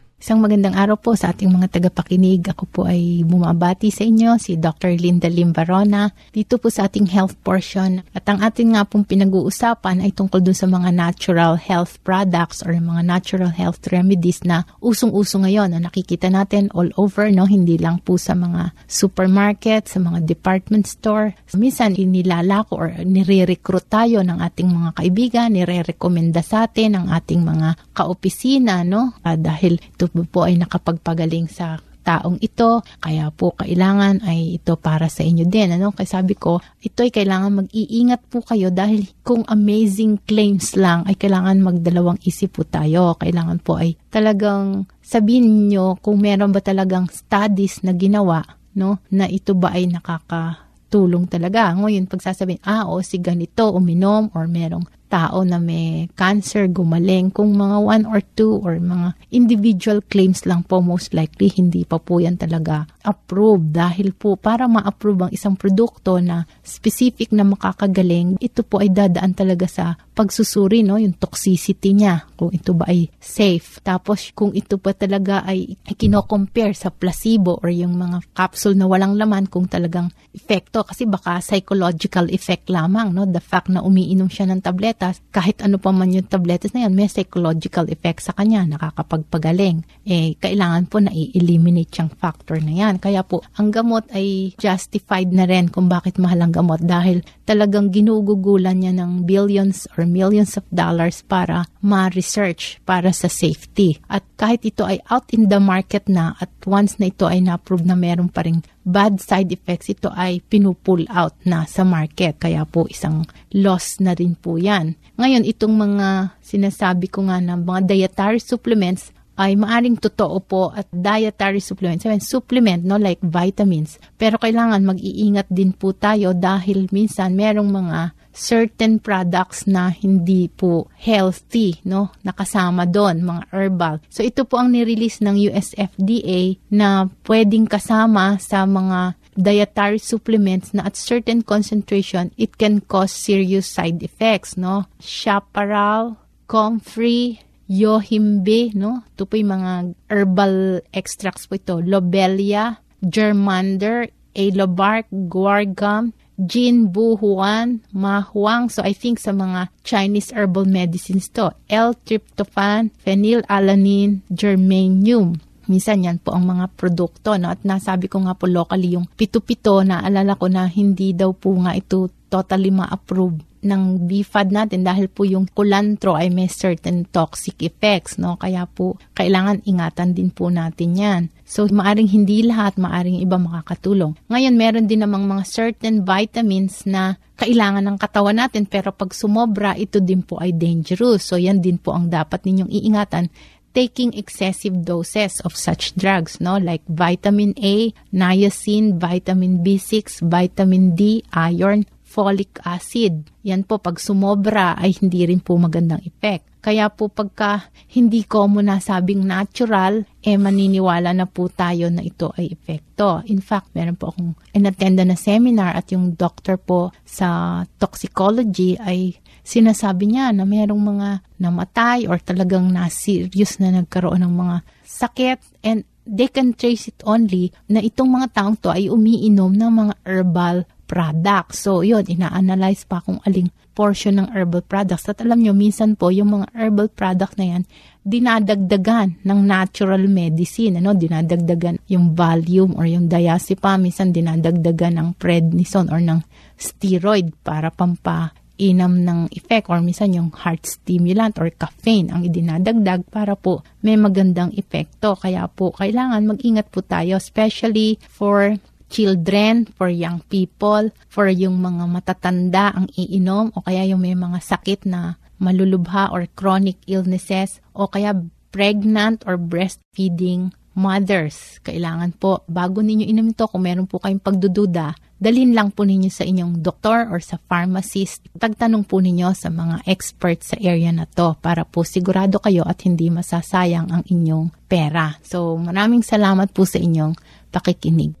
Isang 0.21 0.37
magandang 0.37 0.77
araw 0.77 1.01
po 1.01 1.17
sa 1.17 1.33
ating 1.33 1.49
mga 1.49 1.81
tagapakinig. 1.81 2.45
Ako 2.53 2.69
po 2.69 2.85
ay 2.85 3.25
bumabati 3.25 3.89
sa 3.89 4.05
inyo, 4.05 4.37
si 4.37 4.53
Dr. 4.53 4.93
Linda 4.93 5.25
Limbarona, 5.25 6.13
dito 6.29 6.61
po 6.61 6.69
sa 6.69 6.85
ating 6.85 7.09
health 7.09 7.33
portion. 7.41 8.05
At 8.13 8.29
ang 8.29 8.37
ating 8.37 8.77
nga 8.77 8.85
pong 8.85 9.01
pinag-uusapan 9.01 10.05
ay 10.05 10.13
tungkol 10.13 10.45
dun 10.45 10.53
sa 10.53 10.69
mga 10.69 10.93
natural 10.93 11.57
health 11.57 11.97
products 12.05 12.61
or 12.61 12.77
mga 12.77 13.01
natural 13.01 13.49
health 13.49 13.81
remedies 13.89 14.45
na 14.45 14.61
usong-uso 14.77 15.41
ngayon 15.41 15.73
na 15.73 15.89
nakikita 15.89 16.29
natin 16.29 16.69
all 16.77 16.93
over, 17.01 17.25
no? 17.33 17.49
hindi 17.49 17.81
lang 17.81 17.97
po 17.97 18.21
sa 18.21 18.37
mga 18.37 18.77
supermarket, 18.85 19.89
sa 19.89 19.97
mga 19.97 20.21
department 20.21 20.85
store. 20.85 21.33
Minsan 21.57 21.97
inilalako 21.97 22.77
or 22.77 22.93
nire-recruit 22.93 23.89
tayo 23.89 24.21
ng 24.21 24.37
ating 24.37 24.69
mga 24.69 25.01
kaibigan, 25.01 25.49
nire-recommenda 25.49 26.45
sa 26.45 26.69
atin 26.69 27.01
ng 27.01 27.05
ating 27.09 27.41
mga 27.41 27.89
kaopisina, 27.97 28.85
no? 28.85 29.17
Uh, 29.25 29.33
dahil 29.33 29.81
ito 29.81 30.10
po 30.27 30.45
ay 30.47 30.59
nakapagpagaling 30.59 31.47
sa 31.47 31.79
taong 32.01 32.41
ito. 32.41 32.81
Kaya 32.99 33.29
po 33.29 33.53
kailangan 33.53 34.25
ay 34.25 34.57
ito 34.57 34.75
para 34.75 35.07
sa 35.07 35.21
inyo 35.21 35.45
din. 35.47 35.77
Ano? 35.77 35.93
Kaya 35.93 36.09
sabi 36.09 36.33
ko, 36.33 36.59
ito 36.81 37.05
ay 37.05 37.13
kailangan 37.13 37.65
mag-iingat 37.65 38.21
po 38.27 38.41
kayo 38.41 38.73
dahil 38.73 39.05
kung 39.21 39.45
amazing 39.47 40.19
claims 40.25 40.73
lang 40.73 41.05
ay 41.05 41.15
kailangan 41.15 41.61
magdalawang 41.61 42.19
isip 42.25 42.57
po 42.57 42.65
tayo. 42.65 43.15
Kailangan 43.15 43.61
po 43.61 43.77
ay 43.77 43.95
talagang 44.09 44.89
sabihin 44.99 45.69
nyo 45.69 45.95
kung 46.01 46.19
meron 46.19 46.51
ba 46.51 46.59
talagang 46.59 47.07
studies 47.07 47.85
na 47.85 47.93
ginawa 47.93 48.41
no, 48.75 49.03
na 49.11 49.27
ito 49.27 49.53
ba 49.53 49.75
ay 49.75 49.87
nakakatulong 49.91 51.27
talaga. 51.27 51.75
Ngayon, 51.75 52.07
pagsasabihin, 52.07 52.63
ah, 52.63 52.87
o 52.87 53.03
si 53.03 53.19
ganito, 53.19 53.67
uminom, 53.67 54.31
or 54.31 54.47
merong 54.47 54.87
tao 55.11 55.43
na 55.43 55.59
may 55.59 56.07
cancer 56.15 56.71
gumaling. 56.71 57.35
Kung 57.35 57.59
mga 57.59 57.77
one 57.83 58.03
or 58.07 58.23
two 58.39 58.63
or 58.63 58.79
mga 58.79 59.11
individual 59.35 59.99
claims 60.07 60.47
lang 60.47 60.63
po, 60.63 60.79
most 60.79 61.11
likely 61.11 61.51
hindi 61.51 61.83
pa 61.83 61.99
po 61.99 62.23
yan 62.23 62.39
talaga 62.39 62.87
approved. 63.03 63.75
Dahil 63.75 64.15
po 64.15 64.39
para 64.39 64.71
ma-approve 64.71 65.27
ang 65.27 65.31
isang 65.35 65.59
produkto 65.59 66.23
na 66.23 66.47
specific 66.63 67.35
na 67.35 67.43
makakagaling, 67.43 68.39
ito 68.39 68.63
po 68.63 68.79
ay 68.79 68.87
dadaan 68.87 69.35
talaga 69.35 69.67
sa 69.67 69.99
pagsusuri, 70.21 70.85
no? 70.85 71.01
yung 71.01 71.17
toxicity 71.17 71.97
niya, 71.97 72.29
kung 72.37 72.53
ito 72.53 72.77
ba 72.77 72.85
ay 72.85 73.09
safe. 73.17 73.81
Tapos 73.81 74.29
kung 74.37 74.53
ito 74.53 74.77
pa 74.77 74.93
talaga 74.93 75.41
ay 75.41 75.81
kino-compare 75.97 76.77
sa 76.77 76.93
placebo 76.93 77.57
or 77.57 77.73
yung 77.73 77.97
mga 77.97 78.21
capsule 78.37 78.77
na 78.77 78.85
walang 78.85 79.17
laman 79.17 79.49
kung 79.49 79.65
talagang 79.65 80.13
epekto. 80.29 80.85
Kasi 80.85 81.09
baka 81.09 81.41
psychological 81.41 82.29
effect 82.29 82.69
lamang, 82.69 83.09
no? 83.17 83.25
the 83.25 83.41
fact 83.41 83.73
na 83.73 83.81
umiinom 83.81 84.29
siya 84.29 84.45
ng 84.53 84.61
tabletas, 84.61 85.25
kahit 85.33 85.65
ano 85.65 85.81
pa 85.81 85.89
man 85.89 86.13
yung 86.13 86.29
tabletas 86.29 86.77
na 86.77 86.85
yan, 86.85 86.93
may 86.93 87.09
psychological 87.09 87.89
effect 87.89 88.21
sa 88.21 88.37
kanya, 88.37 88.61
nakakapagpagaling. 88.69 89.81
Eh, 90.05 90.37
kailangan 90.37 90.85
po 90.85 91.01
na 91.01 91.09
i-eliminate 91.09 91.97
yung 91.97 92.13
factor 92.13 92.61
na 92.61 92.77
yan. 92.77 93.01
Kaya 93.01 93.25
po, 93.25 93.41
ang 93.57 93.73
gamot 93.73 94.05
ay 94.13 94.53
justified 94.61 95.33
na 95.33 95.49
rin 95.49 95.65
kung 95.73 95.89
bakit 95.89 96.21
mahal 96.21 96.45
ang 96.45 96.53
gamot 96.53 96.77
dahil 96.85 97.25
talagang 97.49 97.89
ginugugulan 97.89 98.77
niya 98.77 98.93
ng 98.93 99.25
billions 99.25 99.89
or 99.97 100.05
millions 100.11 100.59
of 100.59 100.67
dollars 100.67 101.23
para 101.23 101.71
ma-research 101.79 102.83
para 102.83 103.15
sa 103.15 103.31
safety. 103.31 104.03
At 104.11 104.27
kahit 104.35 104.67
ito 104.67 104.83
ay 104.83 104.99
out 105.07 105.31
in 105.31 105.47
the 105.47 105.63
market 105.63 106.11
na 106.11 106.35
at 106.43 106.51
once 106.67 106.99
na 106.99 107.07
ito 107.07 107.23
ay 107.23 107.39
na-approve 107.39 107.87
na 107.87 107.95
meron 107.95 108.27
pa 108.27 108.43
ring 108.43 108.59
bad 108.83 109.23
side 109.23 109.55
effects, 109.55 109.87
ito 109.87 110.11
ay 110.11 110.43
pinupull 110.51 111.07
out 111.07 111.33
na 111.47 111.63
sa 111.63 111.87
market. 111.87 112.35
Kaya 112.35 112.67
po 112.67 112.91
isang 112.91 113.23
loss 113.55 114.03
na 114.03 114.11
rin 114.11 114.35
po 114.35 114.59
yan. 114.59 114.99
Ngayon, 115.15 115.47
itong 115.47 115.75
mga 115.79 116.35
sinasabi 116.43 117.07
ko 117.07 117.31
nga 117.31 117.39
ng 117.39 117.63
mga 117.63 117.87
dietary 117.87 118.43
supplements, 118.43 119.15
ay 119.41 119.57
maaring 119.57 119.97
totoo 119.97 120.37
po 120.43 120.69
at 120.69 120.85
dietary 120.93 121.63
supplements. 121.63 122.05
I 122.05 122.13
mean, 122.13 122.21
supplement, 122.21 122.85
no, 122.85 123.01
like 123.01 123.17
vitamins. 123.25 123.97
Pero 124.19 124.37
kailangan 124.37 124.85
mag-iingat 124.85 125.49
din 125.49 125.73
po 125.73 125.97
tayo 125.97 126.37
dahil 126.37 126.85
minsan 126.93 127.33
merong 127.33 127.69
mga 127.73 127.99
certain 128.33 128.99
products 128.99 129.67
na 129.67 129.91
hindi 129.91 130.47
po 130.47 130.87
healthy, 130.97 131.83
no? 131.83 132.11
Nakasama 132.23 132.87
doon, 132.87 133.23
mga 133.23 133.43
herbal. 133.51 133.95
So 134.07 134.23
ito 134.23 134.47
po 134.47 134.59
ang 134.59 134.73
nirelease 134.73 135.19
ng 135.23 135.35
US 135.51 135.75
FDA 135.75 136.57
na 136.71 137.11
pwedeng 137.27 137.67
kasama 137.67 138.39
sa 138.39 138.63
mga 138.63 139.19
dietary 139.35 139.99
supplements 139.99 140.75
na 140.75 140.87
at 140.87 140.99
certain 140.99 141.39
concentration, 141.41 142.31
it 142.35 142.59
can 142.59 142.83
cause 142.83 143.11
serious 143.11 143.67
side 143.67 144.03
effects, 144.03 144.59
no? 144.59 144.87
Chaparral, 144.99 146.19
comfrey, 146.47 147.39
yohimbe, 147.71 148.75
no? 148.75 149.07
Ito 149.15 149.23
po 149.23 149.39
yung 149.39 149.55
mga 149.55 149.71
herbal 150.11 150.83
extracts 150.91 151.47
po 151.47 151.55
ito. 151.55 151.79
Lobelia, 151.79 152.83
germander, 152.99 154.11
alobark, 154.35 155.07
guargum, 155.31 156.11
Jin 156.41 156.89
buhuan, 156.89 157.85
mahuang. 157.93 158.73
So 158.73 158.81
I 158.81 158.97
think 158.97 159.21
sa 159.21 159.29
mga 159.29 159.69
Chinese 159.85 160.33
herbal 160.33 160.65
medicines 160.65 161.29
to. 161.37 161.53
L-tryptophan, 161.69 162.89
phenylalanine, 163.05 164.25
germanium. 164.33 165.37
Minsan 165.69 166.03
yan 166.03 166.17
po 166.17 166.33
ang 166.33 166.49
mga 166.49 166.73
produkto. 166.73 167.37
No? 167.37 167.53
At 167.53 167.61
nasabi 167.61 168.09
ko 168.09 168.25
nga 168.25 168.33
po 168.33 168.49
locally 168.49 168.97
yung 168.97 169.05
pito-pito 169.05 169.85
na 169.85 170.01
alala 170.01 170.33
ko 170.33 170.49
na 170.49 170.65
hindi 170.65 171.13
daw 171.13 171.29
po 171.37 171.53
nga 171.61 171.77
ito 171.77 172.09
totally 172.31 172.73
ma-approve 172.73 173.50
ng 173.61 174.09
BFAD 174.09 174.49
natin 174.49 174.81
dahil 174.81 175.07
po 175.07 175.25
yung 175.25 175.45
kulantro 175.49 176.17
ay 176.17 176.33
may 176.33 176.49
certain 176.49 177.05
toxic 177.09 177.61
effects, 177.61 178.17
no? 178.17 178.37
Kaya 178.37 178.65
po, 178.65 178.97
kailangan 179.13 179.65
ingatan 179.65 180.17
din 180.17 180.33
po 180.33 180.49
natin 180.49 180.97
yan. 180.97 181.21
So, 181.45 181.69
maaring 181.69 182.09
hindi 182.09 182.45
lahat, 182.45 182.81
maaring 182.81 183.21
iba 183.21 183.37
makakatulong. 183.37 184.17
Ngayon, 184.31 184.55
meron 184.55 184.85
din 184.89 185.03
namang 185.05 185.27
mga 185.27 185.43
certain 185.45 186.01
vitamins 186.01 186.87
na 186.89 187.19
kailangan 187.37 187.85
ng 187.85 187.97
katawan 187.97 188.37
natin 188.37 188.69
pero 188.69 188.93
pag 188.93 189.13
sumobra, 189.13 189.73
ito 189.77 189.97
din 189.97 190.21
po 190.21 190.37
ay 190.41 190.53
dangerous. 190.53 191.25
So, 191.25 191.37
yan 191.37 191.59
din 191.59 191.77
po 191.77 191.93
ang 191.93 192.09
dapat 192.09 192.45
ninyong 192.45 192.71
iingatan 192.71 193.29
taking 193.71 194.11
excessive 194.15 194.83
doses 194.83 195.39
of 195.47 195.55
such 195.55 195.95
drugs, 195.95 196.39
no? 196.43 196.59
Like 196.59 196.83
vitamin 196.87 197.55
A, 197.59 197.91
niacin, 198.11 198.99
vitamin 198.99 199.63
B6, 199.63 200.27
vitamin 200.27 200.95
D, 200.95 201.23
iron, 201.31 201.87
folic 202.11 202.59
acid. 202.67 203.31
Yan 203.47 203.63
po, 203.63 203.79
pag 203.79 203.95
sumobra 203.95 204.75
ay 204.75 204.91
hindi 204.99 205.23
rin 205.23 205.39
po 205.39 205.55
magandang 205.55 206.03
effect. 206.03 206.51
Kaya 206.61 206.93
po 206.93 207.09
pagka 207.09 207.73
hindi 207.97 208.21
ko 208.27 208.45
mo 208.45 208.61
nasabing 208.61 209.25
natural, 209.25 210.05
eh 210.21 210.37
maniniwala 210.37 211.09
na 211.09 211.25
po 211.25 211.49
tayo 211.49 211.89
na 211.89 212.05
ito 212.05 212.29
ay 212.37 212.53
epekto. 212.53 213.25
In 213.31 213.41
fact, 213.41 213.73
meron 213.73 213.97
po 213.97 214.13
akong 214.13 214.37
inattenda 214.53 215.01
na 215.01 215.17
seminar 215.17 215.73
at 215.73 215.89
yung 215.89 216.13
doctor 216.13 216.61
po 216.61 216.93
sa 217.01 217.63
toxicology 217.81 218.77
ay 218.77 219.17
sinasabi 219.41 220.13
niya 220.13 220.29
na 220.37 220.45
merong 220.45 220.77
mga 220.77 221.09
namatay 221.41 222.05
or 222.05 222.21
talagang 222.21 222.69
na-serious 222.69 223.57
na 223.57 223.81
nagkaroon 223.81 224.21
ng 224.21 224.33
mga 224.37 224.55
sakit 224.85 225.41
and 225.65 225.81
they 226.05 226.29
can 226.29 226.53
trace 226.53 226.89
it 226.89 226.97
only 227.09 227.49
na 227.65 227.81
itong 227.81 228.09
mga 228.09 228.37
taong 228.37 228.57
to 228.57 228.69
ay 228.69 228.85
umiinom 228.85 229.53
ng 229.53 229.71
mga 229.71 229.93
herbal 230.05 230.57
product. 230.91 231.55
So, 231.55 231.87
yun, 231.87 232.03
ina-analyze 232.03 232.83
pa 232.83 232.99
kung 232.99 233.23
aling 233.23 233.47
portion 233.71 234.19
ng 234.19 234.35
herbal 234.35 234.67
products. 234.67 235.07
At 235.07 235.23
alam 235.23 235.39
nyo, 235.39 235.55
minsan 235.55 235.95
po, 235.95 236.11
yung 236.11 236.35
mga 236.35 236.51
herbal 236.51 236.91
product 236.91 237.39
na 237.39 237.55
yan, 237.55 237.63
dinadagdagan 238.03 239.23
ng 239.23 239.39
natural 239.47 240.03
medicine. 240.11 240.83
Ano? 240.83 240.91
Dinadagdagan 240.91 241.87
yung 241.87 242.11
volume 242.11 242.75
or 242.75 242.83
yung 242.83 243.07
diazepam. 243.07 243.87
Minsan 243.87 244.11
dinadagdagan 244.11 244.99
ng 244.99 245.09
prednisone 245.15 245.87
or 245.87 246.03
ng 246.03 246.19
steroid 246.59 247.31
para 247.39 247.71
pampa 247.71 248.35
inam 248.61 249.01
ng 249.01 249.33
effect 249.33 249.73
or 249.73 249.81
minsan 249.81 250.13
yung 250.13 250.29
heart 250.29 250.69
stimulant 250.69 251.33
or 251.41 251.49
caffeine 251.49 252.13
ang 252.13 252.21
idinadagdag 252.21 253.09
para 253.09 253.33
po 253.33 253.65
may 253.81 253.97
magandang 253.97 254.53
epekto. 254.53 255.17
Kaya 255.17 255.49
po 255.49 255.73
kailangan 255.73 256.29
mag-ingat 256.29 256.69
po 256.69 256.85
tayo 256.85 257.17
especially 257.17 257.97
for 258.05 258.53
children, 258.91 259.71
for 259.79 259.87
young 259.87 260.19
people, 260.27 260.91
for 261.07 261.31
yung 261.31 261.63
mga 261.63 261.87
matatanda 261.87 262.75
ang 262.75 262.91
iinom 262.93 263.55
o 263.55 263.63
kaya 263.63 263.87
yung 263.87 264.03
may 264.03 264.13
mga 264.13 264.43
sakit 264.43 264.83
na 264.85 265.15
malulubha 265.41 266.11
or 266.11 266.27
chronic 266.35 266.77
illnesses 266.85 267.63
o 267.71 267.87
kaya 267.87 268.13
pregnant 268.51 269.23
or 269.23 269.39
breastfeeding 269.39 270.51
mothers. 270.75 271.59
Kailangan 271.63 272.15
po, 272.15 272.43
bago 272.47 272.79
ninyo 272.83 273.07
inom 273.07 273.31
ito, 273.31 273.47
kung 273.47 273.63
meron 273.65 273.87
po 273.87 273.99
kayong 273.99 274.23
pagdududa, 274.23 274.95
dalin 275.19 275.51
lang 275.51 275.69
po 275.75 275.83
ninyo 275.83 276.07
sa 276.07 276.23
inyong 276.23 276.63
doktor 276.63 277.11
or 277.11 277.19
sa 277.19 277.37
pharmacist. 277.37 278.23
Tagtanong 278.35 278.87
po 278.87 279.03
ninyo 279.03 279.35
sa 279.35 279.51
mga 279.51 279.83
experts 279.87 280.55
sa 280.55 280.57
area 280.59 280.91
na 280.95 281.07
to 281.07 281.35
para 281.43 281.67
po 281.67 281.83
sigurado 281.83 282.39
kayo 282.39 282.63
at 282.63 282.83
hindi 282.87 283.11
masasayang 283.11 283.91
ang 283.91 284.03
inyong 284.07 284.67
pera. 284.67 285.19
So, 285.23 285.59
maraming 285.59 286.03
salamat 286.07 286.55
po 286.55 286.63
sa 286.63 286.79
inyong 286.79 287.15
pakikinig. 287.51 288.20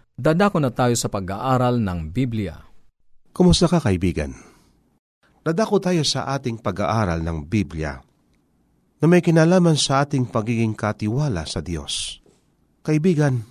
Dadako 0.21 0.61
na 0.61 0.69
tayo 0.69 0.93
sa 0.93 1.09
pag-aaral 1.09 1.81
ng 1.81 2.13
Biblia. 2.13 2.53
Kumusta 3.33 3.65
ka 3.65 3.81
kaibigan? 3.81 4.37
Dadako 5.41 5.81
tayo 5.81 6.05
sa 6.05 6.29
ating 6.37 6.61
pag-aaral 6.61 7.25
ng 7.25 7.49
Biblia 7.49 7.97
na 9.01 9.05
may 9.09 9.25
kinalaman 9.25 9.73
sa 9.73 10.05
ating 10.05 10.29
pagiging 10.29 10.77
katiwala 10.77 11.41
sa 11.49 11.65
Diyos. 11.65 12.21
Kaibigan, 12.85 13.41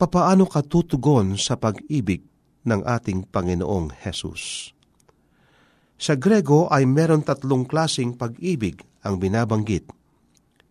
papaano 0.00 0.48
ka 0.48 0.64
tutugon 0.64 1.36
sa 1.36 1.60
pag-ibig 1.60 2.24
ng 2.64 2.88
ating 2.88 3.28
Panginoong 3.28 3.92
Hesus? 4.00 4.72
Sa 6.00 6.16
Grego 6.16 6.72
ay 6.72 6.88
meron 6.88 7.20
tatlong 7.20 7.68
klasing 7.68 8.16
pag-ibig 8.16 8.80
ang 9.04 9.20
binabanggit. 9.20 9.84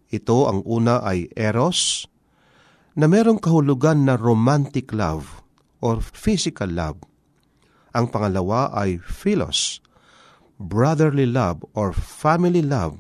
Ito 0.10 0.50
ang 0.50 0.66
una 0.66 1.06
ay 1.06 1.30
eros, 1.38 2.10
na 2.98 3.06
merong 3.06 3.38
kahulugan 3.38 4.10
na 4.10 4.18
romantic 4.18 4.90
love 4.90 5.46
or 5.86 6.02
physical 6.02 6.66
love. 6.66 6.98
Ang 7.94 8.10
pangalawa 8.10 8.74
ay 8.74 8.98
philos, 8.98 9.86
brotherly 10.58 11.30
love 11.30 11.62
or 11.78 11.94
family 11.94 12.66
love. 12.66 12.98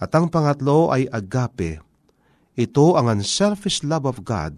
At 0.00 0.16
ang 0.16 0.32
pangatlo 0.32 0.88
ay 0.88 1.12
agape. 1.12 1.84
Ito 2.56 2.96
ang 2.96 3.20
unselfish 3.20 3.84
love 3.84 4.08
of 4.08 4.24
God 4.24 4.56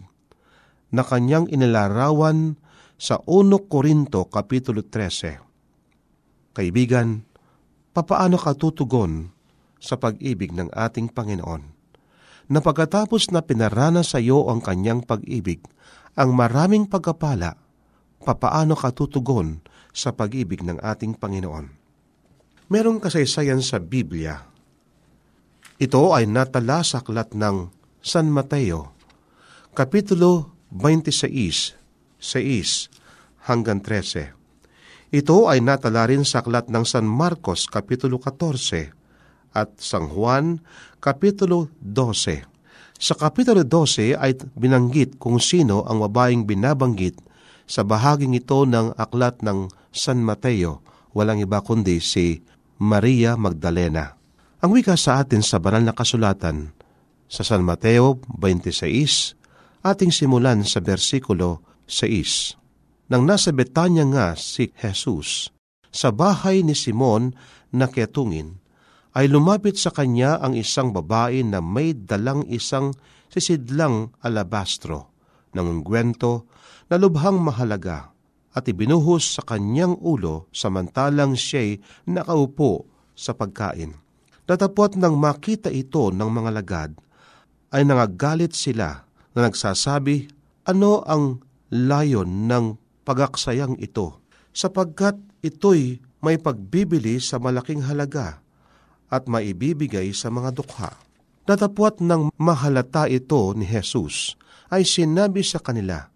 na 0.95 1.03
kanyang 1.03 1.51
inilarawan 1.51 2.55
sa 2.95 3.19
1 3.27 3.67
Korinto 3.67 4.31
Kapitulo 4.31 4.87
13. 4.87 6.55
Kaibigan, 6.55 7.27
papaano 7.91 8.39
ka 8.39 8.55
tutugon 8.55 9.35
sa 9.83 9.99
pag-ibig 9.99 10.55
ng 10.55 10.71
ating 10.75 11.11
Panginoon? 11.11 11.78
Na 12.49 12.65
pagkatapos 12.65 13.29
na 13.31 13.45
pinarana 13.45 14.01
sa 14.01 14.19
iyo 14.19 14.49
ang 14.49 14.65
kanyang 14.65 15.05
pag-ibig, 15.05 15.61
ang 16.17 16.33
maraming 16.33 16.89
pagkapala, 16.89 17.61
papaano 18.25 18.75
ka 18.75 18.91
tutugon 18.91 19.61
sa 19.93 20.17
pag-ibig 20.17 20.65
ng 20.65 20.81
ating 20.81 21.15
Panginoon. 21.17 21.71
Merong 22.69 22.99
kasaysayan 23.01 23.65
sa 23.65 23.81
Biblia. 23.81 24.45
Ito 25.79 26.13
ay 26.13 26.27
natala 26.27 26.83
sa 26.83 27.01
aklat 27.01 27.33
ng 27.39 27.71
San 28.03 28.29
Mateo, 28.33 28.93
Kapitulo 29.77 30.59
26, 30.75 31.79
6 32.19 33.47
hanggang 33.47 33.79
13. 33.81 34.35
Ito 35.15 35.49
ay 35.49 35.65
natala 35.65 36.05
rin 36.11 36.27
sa 36.27 36.43
aklat 36.43 36.69
ng 36.69 36.85
San 36.85 37.07
Marcos, 37.07 37.71
Kapitulo 37.71 38.21
14, 38.21 38.98
at 39.55 39.77
San 39.81 40.11
Juan, 40.13 40.61
Kapitulo 40.99 41.71
12. 41.81 42.45
Sa 42.99 43.15
Kapitulo 43.15 43.63
12 43.63 44.19
ay 44.19 44.35
binanggit 44.59 45.23
kung 45.23 45.39
sino 45.39 45.87
ang 45.87 46.03
babaeng 46.03 46.43
binabanggit 46.43 47.23
sa 47.69 47.85
bahaging 47.85 48.35
ito 48.35 48.65
ng 48.65 48.97
aklat 48.97 49.45
ng 49.45 49.71
San 49.93 50.25
Mateo, 50.25 50.81
walang 51.13 51.39
iba 51.39 51.61
kundi 51.61 52.01
si 52.01 52.41
Maria 52.81 53.37
Magdalena. 53.39 54.17
Ang 54.59 54.75
wika 54.75 54.99
sa 54.99 55.23
atin 55.23 55.45
sa 55.45 55.63
banal 55.63 55.87
na 55.87 55.95
kasulatan 55.95 56.75
sa 57.31 57.47
San 57.47 57.63
Mateo 57.63 58.19
26, 58.35 59.39
ating 59.85 60.11
simulan 60.11 60.67
sa 60.67 60.83
versikulo 60.83 61.63
6. 61.87 62.59
Nang 63.13 63.25
nasa 63.25 63.55
Betanya 63.55 64.05
nga 64.09 64.27
si 64.35 64.75
Jesus, 64.75 65.55
sa 65.89 66.13
bahay 66.13 66.61
ni 66.61 66.77
Simon 66.77 67.33
na 67.73 67.89
ketungin, 67.89 68.58
ay 69.19 69.27
lumapit 69.27 69.75
sa 69.75 69.91
kanya 69.91 70.39
ang 70.39 70.55
isang 70.55 70.95
babae 70.95 71.43
na 71.43 71.59
may 71.59 71.91
dalang 71.91 72.47
isang 72.47 72.95
sisidlang 73.27 74.15
alabastro 74.23 75.11
ng 75.59 75.83
ungwento 75.83 76.47
na 76.87 77.03
lubhang 77.03 77.43
mahalaga 77.43 78.15
at 78.55 78.71
ibinuhos 78.71 79.35
sa 79.35 79.43
kanyang 79.43 79.99
ulo 79.99 80.47
samantalang 80.55 81.35
siya'y 81.35 81.83
nakaupo 82.15 82.87
sa 83.19 83.35
pagkain. 83.35 83.99
Datapot 84.47 84.95
nang 84.95 85.19
makita 85.19 85.67
ito 85.67 86.15
ng 86.15 86.31
mga 86.31 86.51
lagad, 86.55 86.91
ay 87.75 87.83
nangagalit 87.85 88.55
sila 88.55 89.03
na 89.35 89.41
nagsasabi, 89.51 90.31
ano 90.71 91.03
ang 91.03 91.43
layon 91.75 92.47
ng 92.47 92.79
pagaksayang 93.03 93.83
ito, 93.83 94.23
sapagkat 94.55 95.19
ito'y 95.43 95.99
may 96.23 96.39
pagbibili 96.39 97.19
sa 97.19 97.37
malaking 97.43 97.83
halaga 97.85 98.41
at 99.09 99.29
maibibigay 99.29 100.13
sa 100.13 100.29
mga 100.29 100.53
dukha. 100.57 100.93
Datapwat 101.49 102.05
ng 102.05 102.29
mahalata 102.37 103.09
ito 103.09 103.57
ni 103.57 103.65
Jesus, 103.65 104.37
ay 104.69 104.85
sinabi 104.85 105.41
sa 105.41 105.57
kanila, 105.57 106.13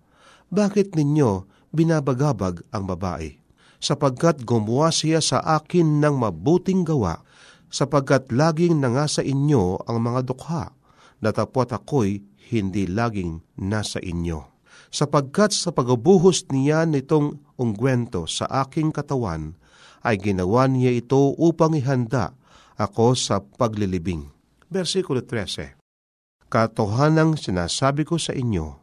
Bakit 0.53 0.93
ninyo 0.93 1.49
binabagabag 1.73 2.61
ang 2.69 2.85
babae? 2.85 3.41
Sapagkat 3.83 4.45
gumawa 4.45 4.93
siya 4.93 5.25
sa 5.25 5.41
akin 5.41 6.05
ng 6.05 6.15
mabuting 6.21 6.85
gawa, 6.85 7.25
sapagkat 7.73 8.29
laging 8.29 8.79
nangasa 8.79 9.25
inyo 9.25 9.89
ang 9.89 9.99
mga 10.05 10.21
dukha, 10.29 10.77
datapwat 11.25 11.73
ako'y 11.73 12.21
hindi 12.53 12.85
laging 12.85 13.41
nasa 13.57 13.99
inyo. 14.05 14.45
Sapagkat 14.93 15.57
sa 15.57 15.73
pagbuhos 15.73 16.45
niya 16.53 16.85
nitong 16.85 17.41
ungwento 17.57 18.29
sa 18.29 18.45
aking 18.69 18.93
katawan, 18.93 19.57
ay 20.05 20.21
ginawa 20.21 20.69
niya 20.69 20.93
ito 20.93 21.33
upang 21.41 21.73
ihanda 21.73 22.37
ako 22.77 23.17
sa 23.17 23.41
paglilibing. 23.43 24.29
Versikulo 24.73 25.21
13 25.25 25.83
Katohanang 26.53 27.41
sinasabi 27.41 28.05
ko 28.05 28.21
sa 28.21 28.37
inyo, 28.37 28.77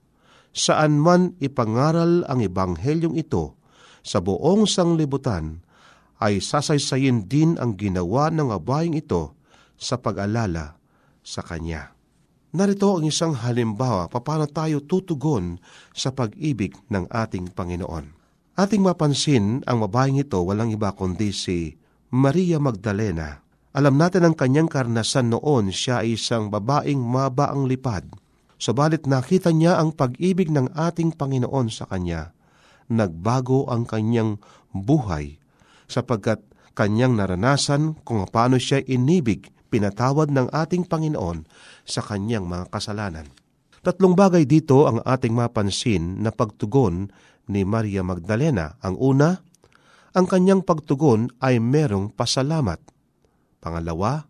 saan 0.49 0.97
man 0.97 1.37
ipangaral 1.37 2.25
ang 2.25 2.41
ebanghelyong 2.41 3.13
ito 3.13 3.53
sa 4.01 4.17
buong 4.17 4.65
sanglibutan, 4.65 5.61
ay 6.17 6.41
sasaysayin 6.41 7.29
din 7.29 7.61
ang 7.61 7.77
ginawa 7.77 8.33
ng 8.33 8.49
abaying 8.51 8.97
ito 8.97 9.37
sa 9.79 10.01
pag-alala 10.01 10.81
sa 11.21 11.45
Kanya. 11.45 11.95
Narito 12.49 12.97
ang 12.97 13.05
isang 13.05 13.37
halimbawa 13.37 14.09
paano 14.09 14.49
tayo 14.49 14.81
tutugon 14.81 15.61
sa 15.93 16.09
pag-ibig 16.09 16.73
ng 16.89 17.05
ating 17.07 17.53
Panginoon. 17.53 18.17
Ating 18.57 18.81
mapansin 18.81 19.61
ang 19.69 19.85
babaeng 19.85 20.17
ito 20.17 20.41
walang 20.41 20.73
iba 20.73 20.91
kundi 20.97 21.29
si 21.31 21.77
Maria 22.09 22.57
Magdalena 22.57 23.45
alam 23.69 24.01
natin 24.01 24.25
ang 24.25 24.33
kanyang 24.33 24.65
karnasan 24.65 25.29
noon 25.29 25.69
siya 25.69 26.01
ay 26.01 26.17
isang 26.17 26.49
babaeng 26.49 26.97
maba 26.97 27.53
ang 27.53 27.69
lipad. 27.69 28.01
Subalit 28.59 29.05
nakita 29.05 29.53
niya 29.53 29.77
ang 29.77 29.93
pag-ibig 29.93 30.49
ng 30.49 30.73
ating 30.73 31.13
Panginoon 31.13 31.69
sa 31.69 31.85
kanya. 31.85 32.33
Nagbago 32.89 33.69
ang 33.69 33.85
kanyang 33.85 34.41
buhay 34.73 35.37
sapagkat 35.85 36.41
kanyang 36.73 37.13
naranasan 37.15 37.93
kung 38.01 38.25
paano 38.25 38.57
siya 38.57 38.81
inibig, 38.83 39.53
pinatawad 39.69 40.33
ng 40.33 40.49
ating 40.49 40.89
Panginoon 40.89 41.45
sa 41.85 42.01
kanyang 42.01 42.49
mga 42.49 42.73
kasalanan. 42.73 43.29
Tatlong 43.85 44.17
bagay 44.17 44.49
dito 44.49 44.89
ang 44.89 44.99
ating 45.05 45.31
mapansin 45.31 46.19
na 46.19 46.33
pagtugon 46.33 47.13
ni 47.47 47.63
Maria 47.63 48.01
Magdalena. 48.01 48.75
Ang 48.81 48.97
una, 48.97 49.39
ang 50.17 50.25
kanyang 50.25 50.65
pagtugon 50.65 51.29
ay 51.39 51.61
merong 51.61 52.11
pasalamat. 52.11 52.81
Pangalawa, 53.59 54.25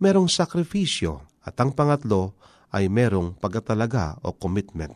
merong 0.00 0.26
sakripisyo. 0.26 1.22
At 1.42 1.58
ang 1.58 1.74
pangatlo 1.74 2.38
ay 2.72 2.86
merong 2.86 3.36
pagkatalaga 3.36 4.18
o 4.22 4.32
commitment. 4.32 4.94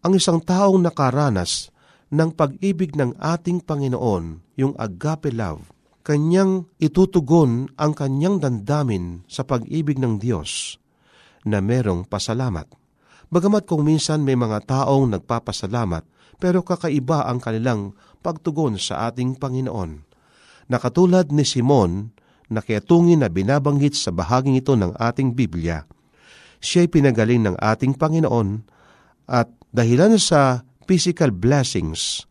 Ang 0.00 0.16
isang 0.16 0.40
taong 0.40 0.80
nakaranas 0.80 1.68
ng 2.10 2.30
pag-ibig 2.32 2.96
ng 2.96 3.18
ating 3.20 3.60
Panginoon, 3.62 4.56
yung 4.56 4.72
agape 4.80 5.28
love, 5.30 5.68
kanyang 6.00 6.66
itutugon 6.80 7.68
ang 7.76 7.92
kanyang 7.92 8.40
dandamin 8.40 9.22
sa 9.28 9.44
pag-ibig 9.44 10.00
ng 10.00 10.16
Diyos 10.16 10.80
na 11.44 11.60
merong 11.60 12.08
pasalamat. 12.08 12.66
Bagamat 13.30 13.68
kung 13.68 13.86
minsan 13.86 14.26
may 14.26 14.34
mga 14.34 14.66
taong 14.66 15.06
nagpapasalamat, 15.14 16.02
pero 16.40 16.64
kakaiba 16.64 17.28
ang 17.28 17.38
kanilang 17.38 17.94
pagtugon 18.24 18.80
sa 18.80 19.12
ating 19.12 19.38
Panginoon. 19.38 20.02
Nakatulad 20.72 21.30
ni 21.30 21.44
Simon 21.44 22.10
na 22.50 22.60
kayatungin 22.60 23.22
na 23.22 23.30
binabanggit 23.30 23.94
sa 23.94 24.10
bahaging 24.10 24.58
ito 24.58 24.74
ng 24.74 24.98
ating 24.98 25.38
Biblia, 25.38 25.86
siya'y 26.60 26.90
pinagaling 26.90 27.46
ng 27.46 27.56
ating 27.56 27.96
Panginoon 27.96 28.66
at 29.30 29.48
dahilan 29.70 30.18
sa 30.18 30.66
physical 30.84 31.30
blessings, 31.30 32.26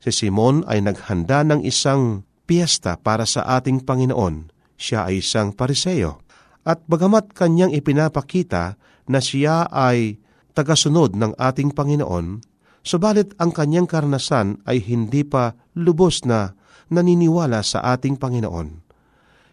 si 0.00 0.10
Simon 0.10 0.64
ay 0.64 0.80
naghanda 0.80 1.44
ng 1.44 1.60
isang 1.62 2.24
piyesta 2.48 2.96
para 2.96 3.28
sa 3.28 3.44
ating 3.60 3.84
Panginoon. 3.84 4.50
Siya 4.80 5.06
ay 5.06 5.20
isang 5.20 5.52
pariseo. 5.52 6.24
At 6.64 6.82
bagamat 6.88 7.36
kanyang 7.36 7.76
ipinapakita 7.76 8.80
na 9.06 9.20
siya 9.20 9.68
ay 9.68 10.16
tagasunod 10.56 11.14
ng 11.14 11.36
ating 11.36 11.76
Panginoon, 11.76 12.40
subalit 12.80 13.36
ang 13.36 13.52
kanyang 13.52 13.84
karanasan 13.84 14.64
ay 14.64 14.80
hindi 14.80 15.20
pa 15.22 15.52
lubos 15.76 16.24
na 16.24 16.56
naniniwala 16.90 17.60
sa 17.60 17.84
ating 17.94 18.16
Panginoon. 18.16 18.89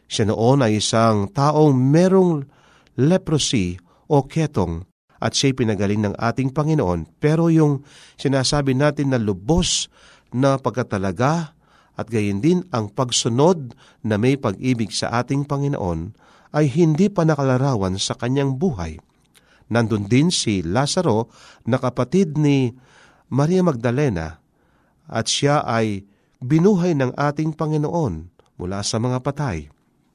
Siya 0.07 0.31
noon 0.31 0.63
ay 0.63 0.79
isang 0.79 1.27
taong 1.27 1.75
merong 1.75 2.47
leprosy 2.95 3.75
o 4.07 4.23
ketong 4.23 4.87
at 5.19 5.35
siya'y 5.35 5.53
pinagaling 5.53 6.07
ng 6.07 6.15
ating 6.15 6.55
Panginoon. 6.55 7.19
Pero 7.19 7.51
yung 7.51 7.83
sinasabi 8.15 8.73
natin 8.77 9.11
na 9.11 9.19
lubos 9.19 9.91
na 10.31 10.55
pagkatalaga 10.55 11.57
at 11.97 12.07
gayon 12.07 12.39
din 12.39 12.61
ang 12.69 12.87
pagsunod 12.93 13.73
na 14.05 14.15
may 14.15 14.37
pag-ibig 14.37 14.93
sa 14.93 15.11
ating 15.19 15.43
Panginoon 15.43 16.13
ay 16.55 16.69
hindi 16.71 17.11
pa 17.11 17.27
nakalarawan 17.27 17.99
sa 17.99 18.15
kanyang 18.15 18.55
buhay. 18.55 19.01
Nandun 19.67 20.07
din 20.07 20.31
si 20.31 20.63
Lazaro 20.63 21.27
na 21.67 21.75
kapatid 21.75 22.39
ni 22.39 22.71
Maria 23.27 23.59
Magdalena 23.65 24.39
at 25.11 25.27
siya 25.27 25.67
ay 25.67 26.07
binuhay 26.39 26.95
ng 26.95 27.11
ating 27.17 27.51
Panginoon 27.51 28.31
mula 28.55 28.79
sa 28.85 29.01
mga 29.01 29.19
patay. 29.19 29.67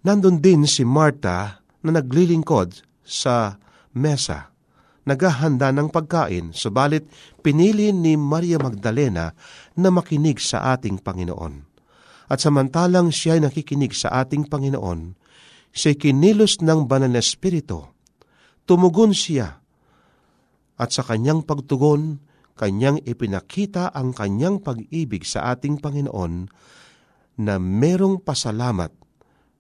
Nandun 0.03 0.43
din 0.43 0.67
si 0.67 0.83
Marta 0.83 1.63
na 1.83 1.91
naglilingkod 1.95 2.83
sa 3.07 3.59
mesa 3.95 4.53
naghahanda 5.03 5.75
ng 5.75 5.91
pagkain, 5.91 6.55
subalit 6.55 7.07
pinili 7.43 7.91
ni 7.91 8.15
Maria 8.15 8.59
Magdalena 8.59 9.35
na 9.75 9.89
makinig 9.91 10.39
sa 10.39 10.75
ating 10.75 11.03
Panginoon. 11.03 11.55
At 12.31 12.39
samantalang 12.41 13.11
siya 13.11 13.37
ay 13.37 13.43
nakikinig 13.45 13.93
sa 13.93 14.23
ating 14.23 14.47
Panginoon, 14.47 15.19
siya 15.75 15.99
kinilos 15.99 16.63
ng 16.63 16.87
banal 16.87 17.11
na 17.11 17.21
espiritu. 17.21 17.83
Tumugon 18.63 19.11
siya, 19.11 19.59
at 20.79 20.91
sa 20.95 21.03
kanyang 21.03 21.45
pagtugon, 21.45 22.23
kanyang 22.55 23.03
ipinakita 23.03 23.91
ang 23.91 24.15
kanyang 24.15 24.63
pag-ibig 24.63 25.27
sa 25.27 25.51
ating 25.51 25.83
Panginoon 25.83 26.47
na 27.43 27.59
merong 27.59 28.23
pasalamat 28.23 29.02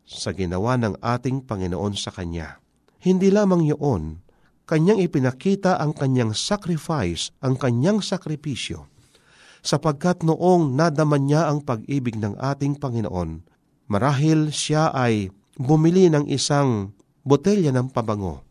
sa 0.06 0.34
ginawa 0.34 0.76
ng 0.78 0.98
ating 1.00 1.46
Panginoon 1.46 1.94
sa 1.94 2.10
Kanya. 2.10 2.58
Hindi 3.02 3.34
lamang 3.34 3.66
yun, 3.66 4.22
kanyang 4.66 5.02
ipinakita 5.02 5.76
ang 5.76 5.92
kanyang 5.92 6.32
sacrifice, 6.32 7.34
ang 7.42 7.58
kanyang 7.58 7.98
sakripisyo, 7.98 8.86
sapagkat 9.62 10.22
noong 10.22 10.74
nadaman 10.74 11.26
niya 11.26 11.50
ang 11.50 11.62
pag-ibig 11.66 12.18
ng 12.18 12.38
ating 12.38 12.78
Panginoon, 12.78 13.42
marahil 13.90 14.54
siya 14.54 14.94
ay 14.94 15.34
bumili 15.58 16.08
ng 16.08 16.30
isang 16.30 16.94
botelya 17.26 17.74
ng 17.74 17.90
pabango. 17.90 18.42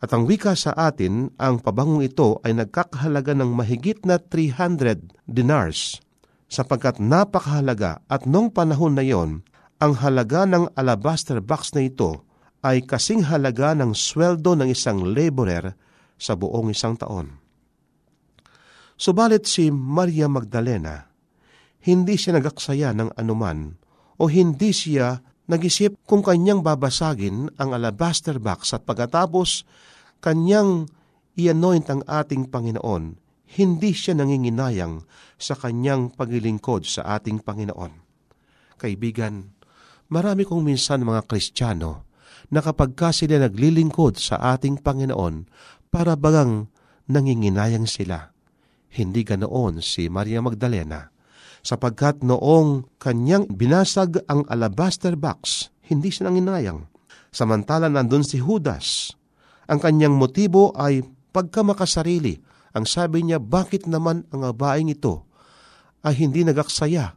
At 0.00 0.16
ang 0.16 0.24
wika 0.24 0.56
sa 0.56 0.72
atin, 0.72 1.28
ang 1.36 1.60
pabangong 1.60 2.00
ito 2.00 2.40
ay 2.40 2.56
nagkakahalaga 2.56 3.36
ng 3.36 3.52
mahigit 3.52 4.00
na 4.08 4.16
300 4.16 5.28
dinars, 5.28 6.00
sapagkat 6.48 6.96
napakahalaga 6.96 8.00
at 8.08 8.24
noong 8.24 8.48
panahon 8.48 8.96
na 8.96 9.04
yon, 9.04 9.44
ang 9.80 9.96
halaga 10.04 10.44
ng 10.44 10.76
alabaster 10.76 11.40
box 11.40 11.72
na 11.72 11.88
ito 11.88 12.28
ay 12.60 12.84
kasing 12.84 13.24
halaga 13.32 13.72
ng 13.72 13.96
sweldo 13.96 14.52
ng 14.52 14.68
isang 14.68 15.00
laborer 15.16 15.72
sa 16.20 16.36
buong 16.36 16.68
isang 16.68 17.00
taon. 17.00 17.40
Subalit 19.00 19.48
si 19.48 19.72
Maria 19.72 20.28
Magdalena, 20.28 21.08
hindi 21.88 22.20
siya 22.20 22.36
nagaksaya 22.36 22.92
ng 22.92 23.16
anuman 23.16 23.72
o 24.20 24.28
hindi 24.28 24.76
siya 24.76 25.16
nag-isip 25.48 26.04
kung 26.04 26.20
kanyang 26.20 26.60
babasagin 26.60 27.48
ang 27.56 27.72
alabaster 27.72 28.36
box 28.36 28.76
at 28.76 28.84
pagkatapos 28.84 29.64
kanyang 30.20 30.92
i-anoint 31.40 31.88
ang 31.88 32.04
ating 32.04 32.52
Panginoon, 32.52 33.16
hindi 33.56 33.96
siya 33.96 34.12
nanginginayang 34.12 35.00
sa 35.40 35.56
kanyang 35.56 36.12
paglilingkod 36.12 36.84
sa 36.84 37.16
ating 37.16 37.40
Panginoon. 37.40 37.92
Kaibigan, 38.76 39.59
marami 40.10 40.42
kong 40.44 40.66
minsan 40.66 41.06
mga 41.06 41.24
Kristiyano 41.30 42.04
na 42.50 42.60
kapag 42.60 42.98
ka 42.98 43.14
sila 43.14 43.38
naglilingkod 43.38 44.18
sa 44.18 44.58
ating 44.58 44.82
Panginoon, 44.82 45.46
para 45.90 46.14
bagang 46.14 46.70
nanginginayang 47.10 47.86
sila. 47.86 48.30
Hindi 48.90 49.22
ganoon 49.26 49.82
si 49.82 50.10
Maria 50.10 50.42
Magdalena, 50.42 51.10
sapagkat 51.62 52.22
noong 52.26 52.98
kanyang 52.98 53.46
binasag 53.50 54.22
ang 54.26 54.46
alabaster 54.50 55.14
box, 55.14 55.70
hindi 55.86 56.10
siya 56.10 56.30
nanginayang. 56.30 56.86
Samantala 57.30 57.86
nandun 57.86 58.26
si 58.26 58.42
Judas. 58.42 59.14
Ang 59.70 59.78
kanyang 59.78 60.14
motibo 60.18 60.74
ay 60.74 61.06
pagkamakasarili. 61.30 62.42
Ang 62.74 62.86
sabi 62.86 63.22
niya, 63.22 63.38
bakit 63.38 63.86
naman 63.86 64.26
ang 64.34 64.46
babaeng 64.50 64.90
ito 64.90 65.26
ay 66.02 66.18
hindi 66.18 66.42
nagaksaya, 66.42 67.14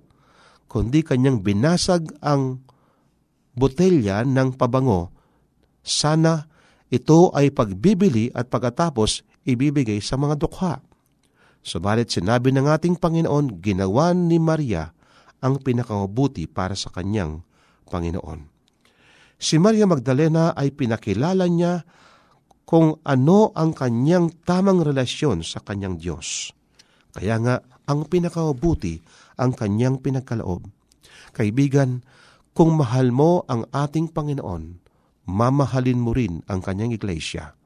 kundi 0.69 1.01
kanyang 1.01 1.41
binasag 1.41 2.10
ang 2.21 2.62
botelya 3.54 4.26
ng 4.26 4.58
pabango 4.58 5.13
sana 5.84 6.48
ito 6.94 7.34
ay 7.34 7.50
pagbibili 7.50 8.30
at 8.32 8.54
pagkatapos 8.54 9.26
ibibigay 9.44 10.00
sa 10.00 10.16
mga 10.16 10.38
dukha. 10.39 10.80
Subalit 11.63 12.12
sinabi 12.12 12.52
ng 12.54 12.70
ating 12.70 13.00
Panginoon, 13.00 13.63
ginawa 13.63 14.13
ni 14.13 14.38
Maria 14.38 14.92
ang 15.44 15.60
pinakamabuti 15.60 16.48
para 16.48 16.76
sa 16.76 16.92
kanyang 16.94 17.44
Panginoon. 17.89 18.48
Si 19.36 19.60
Maria 19.60 19.84
Magdalena 19.84 20.56
ay 20.56 20.72
pinakilala 20.72 21.50
niya 21.52 21.84
kung 22.63 23.02
ano 23.04 23.52
ang 23.58 23.76
kanyang 23.76 24.32
tamang 24.48 24.80
relasyon 24.86 25.44
sa 25.44 25.60
kanyang 25.60 26.00
Diyos. 26.00 26.56
Kaya 27.12 27.36
nga, 27.44 27.56
ang 27.84 28.08
pinakamabuti 28.08 29.04
ang 29.36 29.52
kanyang 29.52 30.00
pinagkaloob. 30.00 30.63
Kaibigan, 31.36 32.06
kung 32.54 32.78
mahal 32.78 33.10
mo 33.10 33.42
ang 33.50 33.66
ating 33.74 34.13
Panginoon, 34.13 34.78
mamahalin 35.26 35.98
mo 35.98 36.13
rin 36.13 36.46
ang 36.46 36.62
kanyang 36.62 36.94
iglesia, 36.94 37.58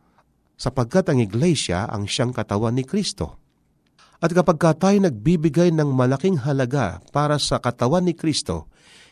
sapagkat 0.56 1.12
ang 1.12 1.20
iglesia 1.20 1.92
ang 1.92 2.08
siyang 2.08 2.32
katawan 2.32 2.72
ni 2.72 2.88
Kristo. 2.88 3.36
At 4.18 4.34
kapag 4.34 4.58
ka 4.58 4.74
tayo 4.74 4.98
nagbibigay 4.98 5.70
ng 5.76 5.94
malaking 5.94 6.42
halaga 6.42 7.04
para 7.14 7.38
sa 7.38 7.62
katawan 7.62 8.08
ni 8.08 8.18
Kristo, 8.18 8.66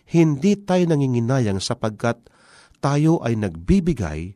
hindi 0.10 0.58
tayo 0.58 0.88
nanginginayang 0.90 1.62
sapagkat 1.62 2.18
tayo 2.82 3.22
ay 3.22 3.38
nagbibigay 3.38 4.34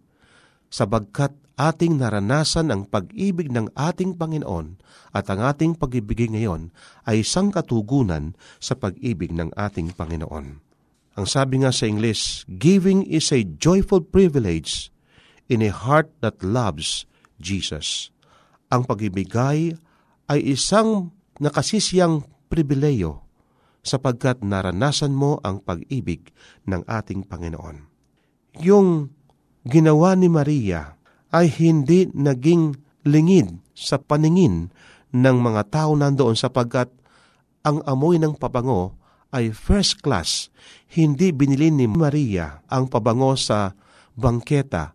sabagkat 0.69 1.34
ating 1.60 1.99
naranasan 1.99 2.71
ang 2.71 2.88
pag-ibig 2.88 3.52
ng 3.52 3.73
ating 3.75 4.15
Panginoon 4.15 4.80
at 5.12 5.28
ang 5.28 5.43
ating 5.43 5.75
pag-ibigay 5.75 6.32
ngayon 6.32 6.71
ay 7.04 7.25
isang 7.25 7.52
katugunan 7.52 8.38
sa 8.62 8.78
pag-ibig 8.78 9.34
ng 9.34 9.52
ating 9.58 9.91
Panginoon. 9.97 10.68
Ang 11.19 11.27
sabi 11.27 11.60
nga 11.60 11.75
sa 11.75 11.84
English, 11.84 12.47
giving 12.47 13.03
is 13.03 13.36
a 13.36 13.43
joyful 13.43 13.99
privilege 13.99 14.88
in 15.51 15.60
a 15.60 15.67
heart 15.67 16.08
that 16.23 16.39
loves 16.39 17.03
Jesus. 17.43 18.08
Ang 18.71 18.88
pagibigay 18.88 19.75
ay 20.32 20.39
isang 20.39 21.12
nakasisiyang 21.43 22.23
pribileyo 22.47 23.27
sapagkat 23.84 24.47
naranasan 24.47 25.12
mo 25.12 25.43
ang 25.43 25.60
pag-ibig 25.60 26.32
ng 26.63 26.88
ating 26.88 27.27
Panginoon. 27.27 27.84
Yung 28.63 29.12
ginawa 29.67 30.15
ni 30.15 30.32
Maria 30.32 30.95
ay 31.36 31.51
hindi 31.51 32.08
naging 32.15 32.79
lingid 33.03 33.60
sa 33.75 33.99
paningin 33.99 34.71
ng 35.12 35.36
mga 35.36 35.67
tao 35.67 35.91
nandoon 35.99 36.39
sapagkat 36.39 36.88
ang 37.67 37.84
amoy 37.84 38.15
ng 38.23 38.39
pabango 38.39 38.98
ay 39.29 39.53
first 39.53 40.01
class. 40.01 40.49
Hindi 40.89 41.29
binili 41.33 41.69
ni 41.69 41.85
Maria 41.85 42.65
ang 42.69 42.89
pabango 42.89 43.37
sa 43.37 43.77
bangketa 44.17 44.93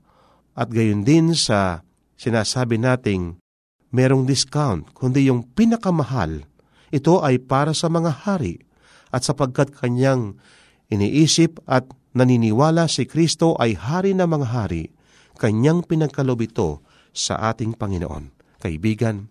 at 0.55 0.69
gayon 0.71 1.03
din 1.07 1.35
sa 1.35 1.83
sinasabi 2.19 2.79
nating 2.79 3.39
merong 3.95 4.27
discount, 4.27 4.91
kundi 4.95 5.31
yung 5.31 5.47
pinakamahal. 5.55 6.47
Ito 6.95 7.23
ay 7.23 7.43
para 7.43 7.75
sa 7.75 7.91
mga 7.91 8.27
hari 8.27 8.63
at 9.11 9.27
sapagkat 9.27 9.75
kanyang 9.75 10.39
iniisip 10.91 11.63
at 11.67 11.87
naniniwala 12.15 12.87
si 12.87 13.07
Kristo 13.07 13.59
ay 13.59 13.75
hari 13.75 14.15
na 14.15 14.31
mga 14.31 14.47
hari, 14.51 14.95
kanyang 15.39 15.83
pinagkalob 15.83 16.43
ito 16.43 16.83
sa 17.11 17.51
ating 17.51 17.75
Panginoon. 17.75 18.31
Kaibigan, 18.63 19.27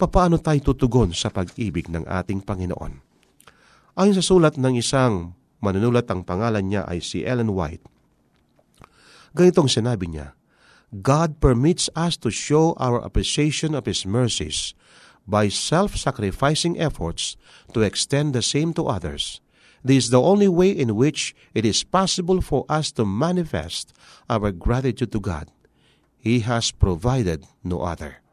papaano 0.00 0.40
tayo 0.40 0.72
tutugon 0.72 1.12
sa 1.12 1.28
pag-ibig 1.28 1.92
ng 1.92 2.08
ating 2.08 2.40
Panginoon? 2.44 3.01
Ayon 3.92 4.16
sa 4.16 4.24
sulat 4.24 4.56
ng 4.56 4.72
isang 4.80 5.36
manunulat 5.60 6.08
ang 6.08 6.24
pangalan 6.24 6.64
niya 6.64 6.88
ay 6.88 7.04
si 7.04 7.28
Ellen 7.28 7.52
White. 7.52 7.84
Ganitong 9.36 9.68
sinabi 9.68 10.08
niya, 10.08 10.32
God 10.92 11.40
permits 11.44 11.92
us 11.92 12.16
to 12.20 12.32
show 12.32 12.72
our 12.80 13.00
appreciation 13.04 13.76
of 13.76 13.84
His 13.84 14.08
mercies 14.08 14.72
by 15.28 15.52
self-sacrificing 15.52 16.80
efforts 16.80 17.36
to 17.76 17.84
extend 17.84 18.32
the 18.32 18.40
same 18.40 18.72
to 18.80 18.88
others. 18.88 19.44
This 19.84 20.08
is 20.08 20.10
the 20.12 20.24
only 20.24 20.48
way 20.48 20.72
in 20.72 20.96
which 20.96 21.36
it 21.52 21.68
is 21.68 21.84
possible 21.84 22.40
for 22.40 22.64
us 22.72 22.92
to 22.96 23.04
manifest 23.04 23.92
our 24.24 24.52
gratitude 24.56 25.12
to 25.12 25.20
God. 25.20 25.52
He 26.16 26.40
has 26.48 26.72
provided 26.72 27.44
no 27.60 27.84
other. 27.84 28.24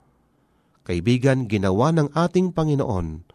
Kaibigan, 0.87 1.51
ginawa 1.51 1.91
ng 1.91 2.15
ating 2.15 2.55
Panginoon 2.55 3.27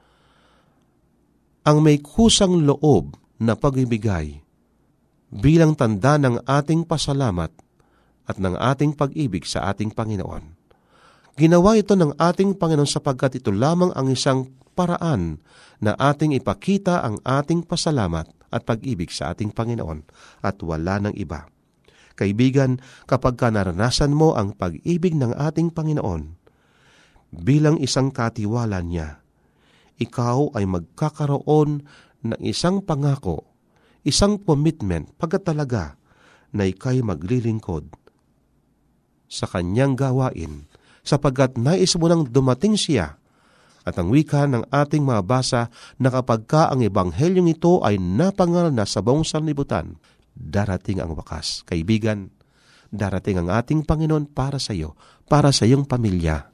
ang 1.64 1.81
may 1.81 1.96
kusang 1.96 2.68
loob 2.68 3.16
na 3.40 3.57
pagibigay 3.57 4.44
bilang 5.33 5.72
tanda 5.72 6.20
ng 6.20 6.44
ating 6.44 6.85
pasalamat 6.85 7.48
at 8.29 8.37
ng 8.37 8.53
ating 8.53 8.92
pag-ibig 8.92 9.48
sa 9.48 9.72
ating 9.72 9.88
Panginoon. 9.96 10.44
Ginawa 11.35 11.74
ito 11.81 11.96
ng 11.96 12.20
ating 12.20 12.61
Panginoon 12.61 12.87
sapagkat 12.87 13.40
ito 13.40 13.48
lamang 13.48 13.96
ang 13.96 14.12
isang 14.12 14.53
paraan 14.77 15.40
na 15.81 15.96
ating 15.96 16.37
ipakita 16.37 17.00
ang 17.00 17.16
ating 17.24 17.64
pasalamat 17.64 18.29
at 18.53 18.62
pag-ibig 18.62 19.09
sa 19.09 19.33
ating 19.33 19.50
Panginoon 19.50 20.05
at 20.44 20.61
wala 20.61 21.00
ng 21.00 21.16
iba. 21.16 21.48
Kaibigan, 22.14 22.79
kapag 23.11 23.40
ka 23.40 23.50
naranasan 23.50 24.14
mo 24.14 24.37
ang 24.37 24.55
pag-ibig 24.55 25.16
ng 25.18 25.35
ating 25.35 25.74
Panginoon, 25.74 26.38
bilang 27.35 27.81
isang 27.83 28.14
katiwala 28.14 28.79
niya, 28.85 29.23
ikaw 30.00 30.54
ay 30.59 30.66
magkakaroon 30.66 31.85
ng 32.24 32.40
isang 32.42 32.83
pangako, 32.83 33.46
isang 34.02 34.40
commitment 34.42 35.12
pagkat 35.20 35.46
talaga 35.46 35.94
na 36.54 36.66
ikay 36.66 37.02
maglilingkod 37.02 37.90
sa 39.26 39.50
kanyang 39.50 39.98
gawain 39.98 40.70
sapagkat 41.04 41.59
nais 41.61 41.92
mo 41.98 42.07
nang 42.09 42.24
dumating 42.24 42.78
siya. 42.78 43.20
At 43.85 44.00
ang 44.00 44.09
wika 44.09 44.48
ng 44.48 44.72
ating 44.72 45.04
mabasa 45.04 45.68
na 46.00 46.09
kapag 46.09 46.48
ka 46.48 46.72
ang 46.72 46.80
ebanghelyong 46.80 47.52
ito 47.52 47.85
ay 47.85 48.00
napangal 48.00 48.72
na 48.72 48.88
sa 48.88 49.04
buong 49.04 49.28
sanlibutan, 49.28 50.00
darating 50.33 51.04
ang 51.04 51.12
wakas. 51.12 51.61
Kaibigan, 51.68 52.33
darating 52.88 53.44
ang 53.44 53.52
ating 53.52 53.85
Panginoon 53.85 54.33
para 54.33 54.57
sa 54.57 54.72
iyo, 54.72 54.96
para 55.28 55.52
sa 55.52 55.68
iyong 55.68 55.85
pamilya, 55.85 56.54